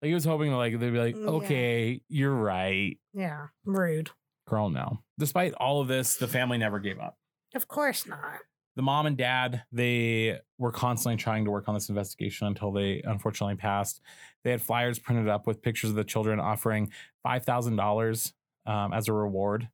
Like 0.00 0.08
he 0.08 0.14
was 0.14 0.24
hoping 0.24 0.52
like 0.52 0.78
they'd 0.78 0.90
be 0.92 0.98
like, 0.98 1.14
Mm, 1.16 1.24
yeah. 1.24 1.30
okay, 1.32 2.00
you're 2.08 2.34
right. 2.34 2.96
Yeah. 3.12 3.48
Rude. 3.64 4.10
Girl, 4.48 4.70
no. 4.70 5.00
Despite 5.18 5.52
all 5.54 5.80
of 5.80 5.88
this, 5.88 6.16
the 6.16 6.28
family 6.28 6.56
never 6.58 6.78
gave 6.78 6.98
up. 6.98 7.16
Of 7.54 7.68
course 7.68 8.06
not. 8.06 8.38
The 8.78 8.82
mom 8.82 9.06
and 9.06 9.16
dad, 9.16 9.64
they 9.72 10.38
were 10.56 10.70
constantly 10.70 11.16
trying 11.16 11.44
to 11.46 11.50
work 11.50 11.68
on 11.68 11.74
this 11.74 11.88
investigation 11.88 12.46
until 12.46 12.70
they 12.70 13.02
unfortunately 13.04 13.56
passed. 13.56 14.00
They 14.44 14.52
had 14.52 14.62
flyers 14.62 15.00
printed 15.00 15.28
up 15.28 15.48
with 15.48 15.62
pictures 15.62 15.90
of 15.90 15.96
the 15.96 16.04
children 16.04 16.38
offering 16.38 16.92
$5,000 17.26 18.32
um, 18.66 18.92
as 18.92 19.08
a 19.08 19.12
reward. 19.12 19.68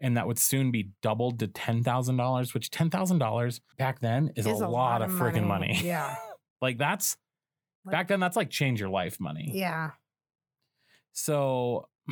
And 0.00 0.16
that 0.16 0.28
would 0.28 0.38
soon 0.38 0.70
be 0.70 0.90
doubled 1.02 1.40
to 1.40 1.48
$10,000, 1.48 2.54
which 2.54 2.70
$10,000 2.70 3.60
back 3.78 3.98
then 3.98 4.30
is, 4.36 4.46
Is 4.46 4.60
a, 4.60 4.68
lot, 4.68 5.02
of 5.02 5.10
freaking 5.10 5.48
money. 5.48 5.80
Yeah. 5.82 6.14
like 6.62 6.78
that's 6.78 7.16
Like- 7.84 7.92
back 7.94 8.06
then, 8.06 8.20
that's 8.20 8.36
like 8.36 8.48
change 8.48 8.78
your 8.78 8.90
life 8.90 9.18
money. 9.18 9.50
Yeah. 9.52 9.90
So 11.10 11.88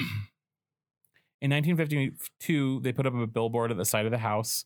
in 1.41 1.53
1952, 1.53 2.81
they 2.81 2.93
put 2.93 3.07
up 3.07 3.15
a 3.15 3.29
billboard 3.29 3.71
at 3.71 3.77
the 3.77 3.85
side 3.85 4.05
of 4.05 4.11
the 4.11 4.19
house 4.19 4.65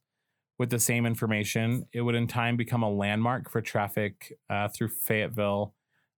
with 0.58 0.70
the 0.70 0.78
same 0.78 1.06
information. 1.06 1.86
It 1.92 2.02
would 2.02 2.14
in 2.14 2.26
time 2.26 2.56
become 2.56 2.82
a 2.82 2.90
landmark 2.90 3.50
for 3.50 3.60
traffic 3.60 4.38
uh, 4.50 4.68
through 4.68 4.88
Fayetteville 4.88 5.74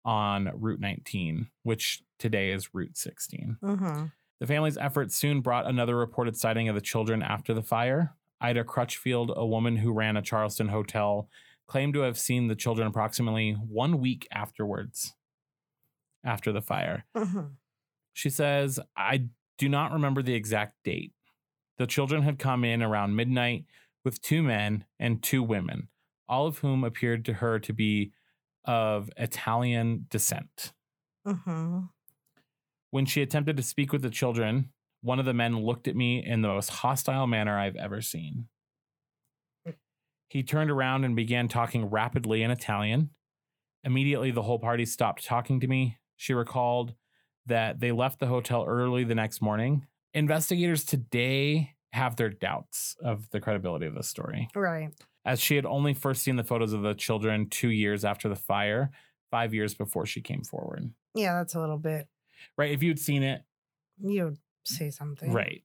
on 0.05 0.51
Route 0.55 0.79
19, 0.79 1.47
which 1.63 2.03
today 2.19 2.51
is 2.51 2.73
Route 2.73 2.97
16. 2.97 3.57
Mm-hmm. 3.63 4.05
The 4.39 4.47
family's 4.47 4.77
efforts 4.77 5.15
soon 5.15 5.41
brought 5.41 5.67
another 5.67 5.95
reported 5.95 6.35
sighting 6.35 6.67
of 6.67 6.75
the 6.75 6.81
children 6.81 7.21
after 7.21 7.53
the 7.53 7.61
fire. 7.61 8.15
Ida 8.41 8.65
Crutchfield, 8.65 9.31
a 9.35 9.45
woman 9.45 9.77
who 9.77 9.93
ran 9.93 10.17
a 10.17 10.21
Charleston 10.21 10.67
hotel, 10.67 11.29
claimed 11.67 11.93
to 11.93 12.01
have 12.01 12.19
seen 12.19 12.47
the 12.47 12.55
children 12.55 12.87
approximately 12.87 13.53
one 13.53 13.99
week 13.99 14.27
afterwards, 14.31 15.15
after 16.25 16.51
the 16.51 16.61
fire. 16.61 17.05
Mm-hmm. 17.15 17.53
She 18.11 18.29
says, 18.29 18.79
I 18.97 19.29
do 19.57 19.69
not 19.69 19.93
remember 19.93 20.21
the 20.21 20.35
exact 20.35 20.75
date. 20.83 21.13
The 21.77 21.87
children 21.87 22.23
had 22.23 22.37
come 22.37 22.63
in 22.63 22.83
around 22.83 23.15
midnight 23.15 23.65
with 24.03 24.21
two 24.21 24.43
men 24.43 24.85
and 24.99 25.21
two 25.21 25.43
women, 25.43 25.89
all 26.27 26.47
of 26.47 26.59
whom 26.59 26.83
appeared 26.83 27.25
to 27.25 27.33
her 27.33 27.59
to 27.59 27.73
be 27.73 28.11
of 28.65 29.09
Italian 29.17 30.05
descent. 30.09 30.73
Mm-hmm. 31.27 31.79
When 32.91 33.05
she 33.05 33.21
attempted 33.21 33.57
to 33.57 33.63
speak 33.63 33.91
with 33.91 34.01
the 34.01 34.09
children, 34.09 34.69
one 35.01 35.19
of 35.19 35.25
the 35.25 35.33
men 35.33 35.59
looked 35.59 35.87
at 35.87 35.95
me 35.95 36.23
in 36.23 36.41
the 36.41 36.47
most 36.47 36.69
hostile 36.69 37.27
manner 37.27 37.57
I've 37.57 37.75
ever 37.75 38.01
seen. 38.01 38.47
He 40.29 40.43
turned 40.43 40.71
around 40.71 41.03
and 41.03 41.15
began 41.15 41.47
talking 41.47 41.85
rapidly 41.85 42.41
in 42.41 42.49
Italian. 42.49 43.11
Immediately, 43.83 44.31
the 44.31 44.41
whole 44.41 44.59
party 44.59 44.85
stopped 44.85 45.25
talking 45.25 45.59
to 45.59 45.67
me. 45.67 45.97
She 46.17 46.33
recalled 46.33 46.93
that 47.45 47.79
they 47.79 47.91
left 47.91 48.19
the 48.19 48.27
hotel 48.27 48.65
early 48.67 49.03
the 49.03 49.13
next 49.13 49.41
morning. 49.41 49.85
Investigators 50.13 50.85
today 50.85 51.73
have 51.93 52.15
their 52.15 52.29
doubts 52.29 52.95
of 53.03 53.29
the 53.29 53.39
credibility 53.39 53.85
of 53.85 53.93
this 53.95 54.07
story, 54.09 54.49
Right. 54.55 54.89
as 55.25 55.39
she 55.39 55.55
had 55.55 55.65
only 55.65 55.93
first 55.93 56.23
seen 56.23 56.35
the 56.35 56.43
photos 56.43 56.73
of 56.73 56.81
the 56.81 56.93
children 56.95 57.47
two 57.49 57.69
years 57.69 58.03
after 58.03 58.27
the 58.27 58.35
fire, 58.35 58.91
five 59.31 59.53
years 59.53 59.73
before 59.75 60.05
she 60.05 60.19
came 60.21 60.43
forward. 60.43 60.91
Yeah, 61.15 61.35
that's 61.35 61.53
a 61.55 61.59
little 61.59 61.77
bit. 61.77 62.07
Right? 62.57 62.71
If 62.71 62.81
you'd 62.83 62.99
seen 62.99 63.23
it, 63.23 63.43
You 64.03 64.25
would 64.25 64.37
say 64.65 64.89
something. 64.89 65.31
Right. 65.31 65.63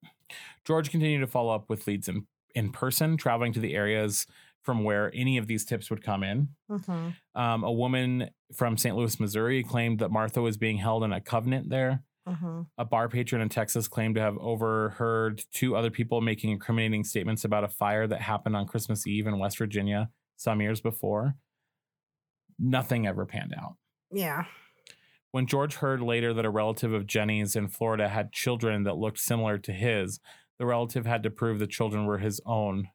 George 0.67 0.91
continued 0.91 1.21
to 1.21 1.27
follow 1.27 1.55
up 1.55 1.71
with 1.71 1.87
leads 1.87 2.09
in, 2.09 2.27
in 2.55 2.71
person, 2.73 3.17
traveling 3.17 3.53
to 3.55 3.61
the 3.61 3.75
areas 3.75 4.27
from 4.63 4.85
where 4.85 5.11
any 5.15 5.39
of 5.39 5.47
these 5.47 5.65
tips 5.65 5.89
would 5.89 6.03
come 6.05 6.23
in. 6.23 6.49
Mm-hmm. 6.71 7.41
Um, 7.41 7.65
a 7.65 7.73
woman 7.73 8.29
from 8.55 8.77
St. 8.77 8.95
Louis, 8.95 9.19
Missouri 9.19 9.63
claimed 9.63 9.99
that 10.01 10.11
Martha 10.11 10.43
was 10.43 10.59
being 10.59 10.77
held 10.77 11.05
in 11.05 11.13
a 11.13 11.23
covenant 11.23 11.71
there. 11.71 12.03
Mm-hmm. 12.29 12.63
A 12.77 12.85
bar 12.85 13.09
patron 13.09 13.41
in 13.41 13.49
Texas 13.49 13.89
claimed 13.89 14.17
to 14.17 14.21
have 14.21 14.37
overheard 14.39 15.43
two 15.53 15.75
other 15.75 15.91
people 15.91 16.21
making 16.21 16.51
incriminating 16.51 17.05
statements 17.05 17.45
about 17.45 17.65
a 17.65 17.69
fire 17.69 18.07
that 18.07 18.21
happened 18.21 18.57
on 18.57 18.67
Christmas 18.67 19.07
Eve 19.07 19.27
in 19.27 19.39
West 19.39 19.59
Virginia 19.59 20.11
some 20.37 20.61
years 20.61 20.81
before. 20.81 21.35
Nothing 22.59 23.07
ever 23.07 23.25
panned 23.25 23.55
out. 23.59 23.77
Yeah. 24.13 24.45
When 25.31 25.47
George 25.47 25.77
heard 25.77 26.01
later 26.01 26.33
that 26.35 26.45
a 26.45 26.51
relative 26.51 26.93
of 26.93 27.07
Jenny's 27.07 27.55
in 27.55 27.69
Florida 27.69 28.09
had 28.09 28.33
children 28.33 28.85
that 28.85 28.97
looked 28.97 29.19
similar 29.19 29.59
to 29.59 29.73
his, 29.73 30.21
the 30.59 30.67
relative 30.67 31.07
had 31.07 31.23
to 31.23 31.31
prove 31.31 31.59
the 31.59 31.67
children 31.67 32.07
were 32.07 32.19
his 32.19 32.41
own 32.45 32.89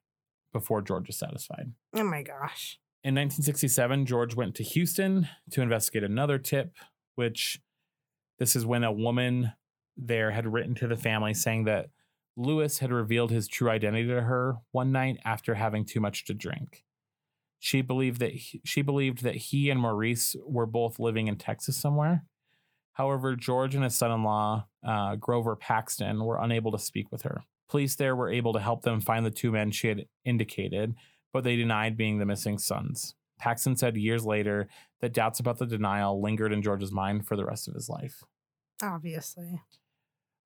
before 0.52 0.82
George 0.82 1.08
was 1.08 1.18
satisfied. 1.18 1.72
Oh 1.96 2.04
my 2.04 2.22
gosh. 2.22 2.80
In 3.04 3.16
1967, 3.16 4.06
George 4.06 4.36
went 4.36 4.56
to 4.56 4.64
Houston 4.64 5.28
to 5.52 5.62
investigate 5.62 6.04
another 6.04 6.38
tip, 6.38 6.74
which 7.16 7.60
this 8.44 8.58
is 8.58 8.66
when 8.66 8.84
a 8.84 8.92
woman 8.92 9.54
there 9.96 10.30
had 10.30 10.52
written 10.52 10.76
to 10.76 10.86
the 10.86 10.98
family 10.98 11.34
saying 11.34 11.64
that 11.64 11.86
Louis 12.36 12.78
had 12.78 12.92
revealed 12.92 13.32
his 13.32 13.48
true 13.48 13.70
identity 13.70 14.06
to 14.10 14.20
her 14.20 14.58
one 14.74 14.92
night 14.92 15.18
after 15.24 15.56
having 15.56 15.86
too 15.86 16.02
much 16.02 16.26
to 16.26 16.34
drink. 16.34 16.84
She 17.60 17.82
believed 17.82 18.20
that 18.20 18.34
he, 18.34 18.60
she 18.66 18.82
believed 18.82 19.24
that 19.24 19.36
he 19.38 19.70
and 19.70 19.80
Maurice 19.80 20.36
were 20.46 20.66
both 20.66 21.00
living 21.00 21.28
in 21.28 21.38
Texas 21.38 21.78
somewhere. 21.78 22.26
However, 22.92 23.38
George 23.38 23.76
and 23.76 23.84
his 23.86 23.96
son-in-law, 23.96 24.68
uh, 24.86 25.16
Grover 25.16 25.56
Paxton, 25.56 26.26
were 26.26 26.42
unable 26.42 26.74
to 26.74 26.80
speak 26.80 27.14
with 27.14 27.22
her. 27.22 27.44
Police 27.70 27.96
there 27.96 28.14
were 28.14 28.30
able 28.30 28.52
to 28.52 28.60
help 28.60 28.82
them 28.82 29.00
find 29.00 29.26
the 29.26 29.32
two 29.32 29.54
men 29.54 29.72
she 29.72 29.88
had 29.88 30.06
indicated, 30.26 30.96
but 31.32 31.46
they 31.46 31.56
denied 31.56 31.96
being 31.96 32.18
the 32.18 32.26
missing 32.26 32.58
sons. 32.58 33.16
Paxton 33.40 33.78
said 33.78 33.96
years 33.96 34.26
later 34.26 34.68
that 35.00 35.14
doubts 35.14 35.40
about 35.40 35.60
the 35.60 35.66
denial 35.66 36.22
lingered 36.22 36.52
in 36.52 36.62
George's 36.62 36.92
mind 36.92 37.26
for 37.26 37.38
the 37.38 37.46
rest 37.46 37.70
of 37.70 37.74
his 37.74 37.88
life. 37.88 38.22
Obviously. 38.84 39.62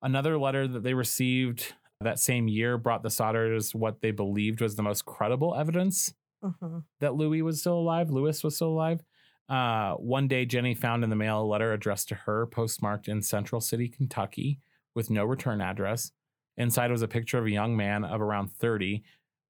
Another 0.00 0.38
letter 0.38 0.68
that 0.68 0.82
they 0.82 0.94
received 0.94 1.74
that 2.00 2.18
same 2.20 2.46
year 2.46 2.78
brought 2.78 3.02
the 3.02 3.08
Sodders 3.08 3.74
what 3.74 4.00
they 4.00 4.12
believed 4.12 4.60
was 4.60 4.76
the 4.76 4.82
most 4.82 5.04
credible 5.04 5.54
evidence 5.54 6.14
Mm-hmm. 6.44 6.78
that 7.00 7.16
Louis 7.16 7.42
was 7.42 7.58
still 7.58 7.78
alive. 7.80 8.10
Louis 8.10 8.44
was 8.44 8.54
still 8.54 8.68
alive. 8.68 9.02
Uh, 9.48 9.94
one 9.94 10.28
day, 10.28 10.44
Jenny 10.44 10.72
found 10.72 11.02
in 11.02 11.10
the 11.10 11.16
mail 11.16 11.42
a 11.42 11.42
letter 11.42 11.72
addressed 11.72 12.08
to 12.10 12.14
her, 12.14 12.46
postmarked 12.46 13.08
in 13.08 13.22
Central 13.22 13.60
City, 13.60 13.88
Kentucky, 13.88 14.60
with 14.94 15.10
no 15.10 15.24
return 15.24 15.60
address. 15.60 16.12
Inside 16.56 16.92
was 16.92 17.02
a 17.02 17.08
picture 17.08 17.38
of 17.38 17.46
a 17.46 17.50
young 17.50 17.76
man 17.76 18.04
of 18.04 18.20
around 18.20 18.52
30 18.52 19.02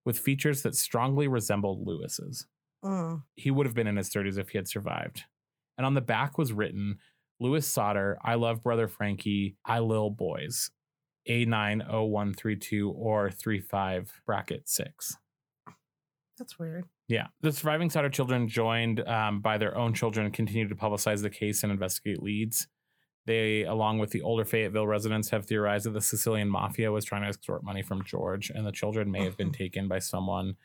with 0.06 0.18
features 0.18 0.62
that 0.62 0.74
strongly 0.76 1.28
resembled 1.28 1.86
Louis's. 1.86 2.46
Mm. 2.82 3.22
He 3.34 3.50
would 3.50 3.66
have 3.66 3.74
been 3.74 3.86
in 3.86 3.96
his 3.98 4.08
30s 4.08 4.38
if 4.38 4.48
he 4.48 4.56
had 4.56 4.66
survived. 4.68 5.24
And 5.76 5.84
on 5.84 5.92
the 5.92 6.00
back 6.00 6.38
was 6.38 6.54
written 6.54 7.00
Louis 7.40 7.66
Sodder, 7.66 8.18
I 8.22 8.34
love 8.34 8.62
brother 8.62 8.88
Frankie, 8.88 9.56
I 9.64 9.78
lil 9.78 10.10
boys, 10.10 10.70
A90132 11.28 12.92
or 12.94 13.30
35 13.30 14.22
bracket 14.26 14.68
6. 14.68 15.16
That's 16.38 16.58
weird. 16.58 16.84
Yeah. 17.08 17.28
The 17.40 17.52
surviving 17.52 17.90
Sodder 17.90 18.10
children, 18.10 18.48
joined 18.48 19.00
um, 19.08 19.40
by 19.40 19.58
their 19.58 19.76
own 19.76 19.94
children, 19.94 20.30
continued 20.30 20.68
to 20.68 20.74
publicize 20.74 21.22
the 21.22 21.30
case 21.30 21.62
and 21.62 21.72
investigate 21.72 22.22
leads. 22.22 22.68
They, 23.26 23.64
along 23.64 23.98
with 23.98 24.10
the 24.10 24.22
older 24.22 24.44
Fayetteville 24.44 24.86
residents, 24.86 25.30
have 25.30 25.46
theorized 25.46 25.84
that 25.86 25.90
the 25.90 26.00
Sicilian 26.00 26.48
mafia 26.48 26.90
was 26.90 27.04
trying 27.04 27.22
to 27.22 27.28
extort 27.28 27.62
money 27.62 27.82
from 27.82 28.04
George, 28.04 28.50
and 28.50 28.66
the 28.66 28.72
children 28.72 29.10
may 29.10 29.24
have 29.24 29.36
been 29.36 29.52
taken 29.52 29.86
by 29.86 29.98
someone 29.98 30.56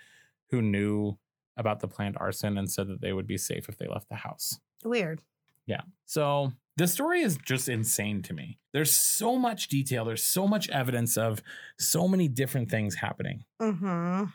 who 0.50 0.62
knew 0.62 1.18
about 1.58 1.80
the 1.82 1.88
planned 1.88 2.18
arson 2.20 2.58
and 2.58 2.72
said 2.72 2.88
that 2.88 3.02
they 3.02 3.12
would 3.12 3.28
be 3.28 3.38
safe 3.38 3.68
if 3.68 3.78
they 3.78 3.88
left 3.88 4.10
the 4.10 4.16
house. 4.16 4.60
Weird. 4.84 5.22
Yeah. 5.66 5.82
So 6.06 6.54
the 6.78 6.88
story 6.88 7.22
is 7.22 7.38
just 7.46 7.70
insane 7.70 8.22
to 8.24 8.34
me. 8.34 8.60
There's 8.74 8.92
so 8.92 9.38
much 9.38 9.68
detail, 9.68 10.06
there's 10.06 10.24
so 10.24 10.48
much 10.48 10.70
evidence 10.70 11.18
of 11.18 11.42
so 11.80 12.08
many 12.08 12.28
different 12.28 12.70
things 12.72 12.96
happening. 12.96 13.44
Mm-hmm. 13.62 14.26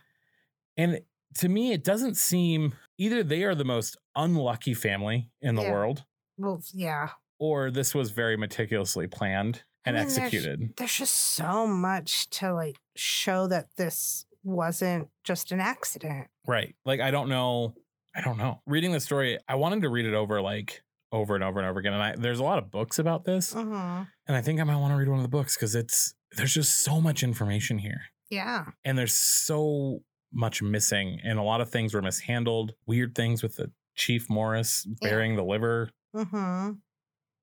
And 0.77 1.01
to 1.39 1.49
me, 1.49 1.73
it 1.73 1.85
doesn't 1.85 2.17
seem 2.17 2.75
either 2.97 3.23
they 3.23 3.43
are 3.45 3.55
the 3.55 3.65
most 3.65 3.97
unlucky 4.17 4.75
family 4.75 5.31
in 5.43 5.55
the 5.57 5.63
Yeah. 5.63 5.73
world, 5.73 6.05
Well, 6.37 6.63
yeah. 6.73 7.11
or 7.39 7.71
this 7.71 7.95
was 7.95 8.11
very 8.13 8.37
meticulously 8.37 9.07
planned 9.09 9.65
and 9.85 9.97
I 9.97 10.01
mean, 10.01 10.09
there's- 10.09 10.19
executed. 10.19 10.77
There's 10.77 10.95
just 10.97 11.15
so 11.15 11.67
much 11.67 12.29
to 12.31 12.53
like 12.53 12.77
show 12.97 13.47
that 13.49 13.75
this 13.77 14.27
wasn't 14.45 15.09
just 15.25 15.51
an 15.53 15.61
accident. 15.61 16.29
Right. 16.47 16.75
Like, 16.85 17.01
I 17.01 17.11
don't 17.11 17.29
know. 17.29 17.75
I 18.15 18.21
don't 18.21 18.39
know. 18.39 18.63
Reading 18.67 18.93
the 18.93 19.01
story, 19.01 19.39
I 19.49 19.57
wanted 19.57 19.83
to 19.83 19.89
read 19.89 20.07
it 20.07 20.15
over 20.15 20.41
like 20.41 20.83
over 21.13 21.35
and 21.35 21.43
over 21.45 21.59
and 21.59 21.69
over 21.69 21.81
again. 21.81 21.93
And 21.95 22.03
I, 22.03 22.15
there's 22.17 22.39
a 22.41 22.45
lot 22.45 22.59
of 22.59 22.71
books 22.71 22.99
about 22.99 23.25
this. 23.25 23.55
Mm-hmm. 23.55 24.03
And 24.27 24.37
I 24.37 24.41
think 24.43 24.61
I 24.61 24.65
might 24.65 24.77
want 24.77 24.93
to 24.93 24.97
read 24.97 25.09
one 25.09 25.19
of 25.19 25.23
the 25.23 25.29
books 25.29 25.57
because 25.57 25.75
it's, 25.75 26.15
there's 26.37 26.53
just 26.53 26.83
so 26.85 27.01
much 27.01 27.23
information 27.23 27.79
here. 27.79 28.03
Yeah. 28.31 28.67
And 28.85 28.99
there's 28.99 29.15
so 29.15 30.01
much 30.33 30.61
missing. 30.63 31.19
And 31.25 31.39
a 31.39 31.43
lot 31.43 31.61
of 31.63 31.71
things 31.71 31.95
were 31.95 32.03
mishandled. 32.03 32.73
Weird 32.87 33.15
things 33.15 33.43
with 33.43 33.57
the 33.57 33.71
Chief 33.97 34.29
Morris 34.29 34.87
Yeah. 35.01 35.09
burying 35.09 35.37
the 35.37 35.45
liver. 35.45 35.91
Mm-hmm. 36.15 36.73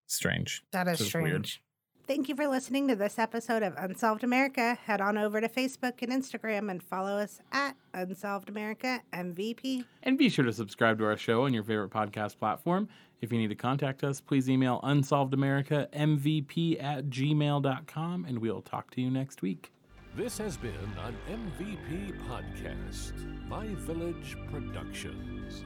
Strange. 0.07 0.61
That 0.71 0.87
is 0.87 0.99
This 0.99 1.07
is 1.07 1.13
weird. 1.15 1.25
strange. 1.47 1.61
Thank 2.07 2.29
you 2.29 2.35
for 2.35 2.47
listening 2.47 2.87
to 2.89 2.95
this 2.95 3.17
episode 3.17 3.63
of 3.63 3.73
Unsolved 3.77 4.23
America. 4.23 4.77
Head 4.85 5.01
on 5.01 5.17
over 5.17 5.41
to 5.41 5.49
Facebook 5.49 6.03
and 6.03 6.11
Instagram 6.11 6.69
and 6.69 6.83
follow 6.83 7.17
us 7.17 7.39
at 7.51 7.75
Unsolved 7.95 8.47
America 8.47 9.01
MVP. 9.11 9.85
And 10.03 10.15
be 10.15 10.29
sure 10.29 10.45
to 10.45 10.53
subscribe 10.53 10.99
to 10.99 11.05
our 11.05 11.17
show 11.17 11.45
on 11.45 11.53
your 11.55 11.63
favorite 11.63 11.89
podcast 11.89 12.37
platform. 12.37 12.89
If 13.25 13.33
you 13.33 13.39
need 13.39 13.47
to 13.47 13.55
contact 13.55 14.03
us, 14.03 14.21
please 14.21 14.47
email 14.51 14.79
unsolvedamerica.mvp 14.83 16.83
at 16.83 17.09
gmail.com 17.09 18.25
and 18.25 18.37
we'll 18.37 18.61
talk 18.61 18.91
to 18.91 19.01
you 19.01 19.09
next 19.09 19.41
week. 19.41 19.71
This 20.15 20.37
has 20.37 20.57
been 20.57 20.75
an 21.03 21.15
MVP 21.27 22.13
podcast, 22.29 23.13
My 23.47 23.65
Village 23.65 24.37
Productions. 24.51 25.63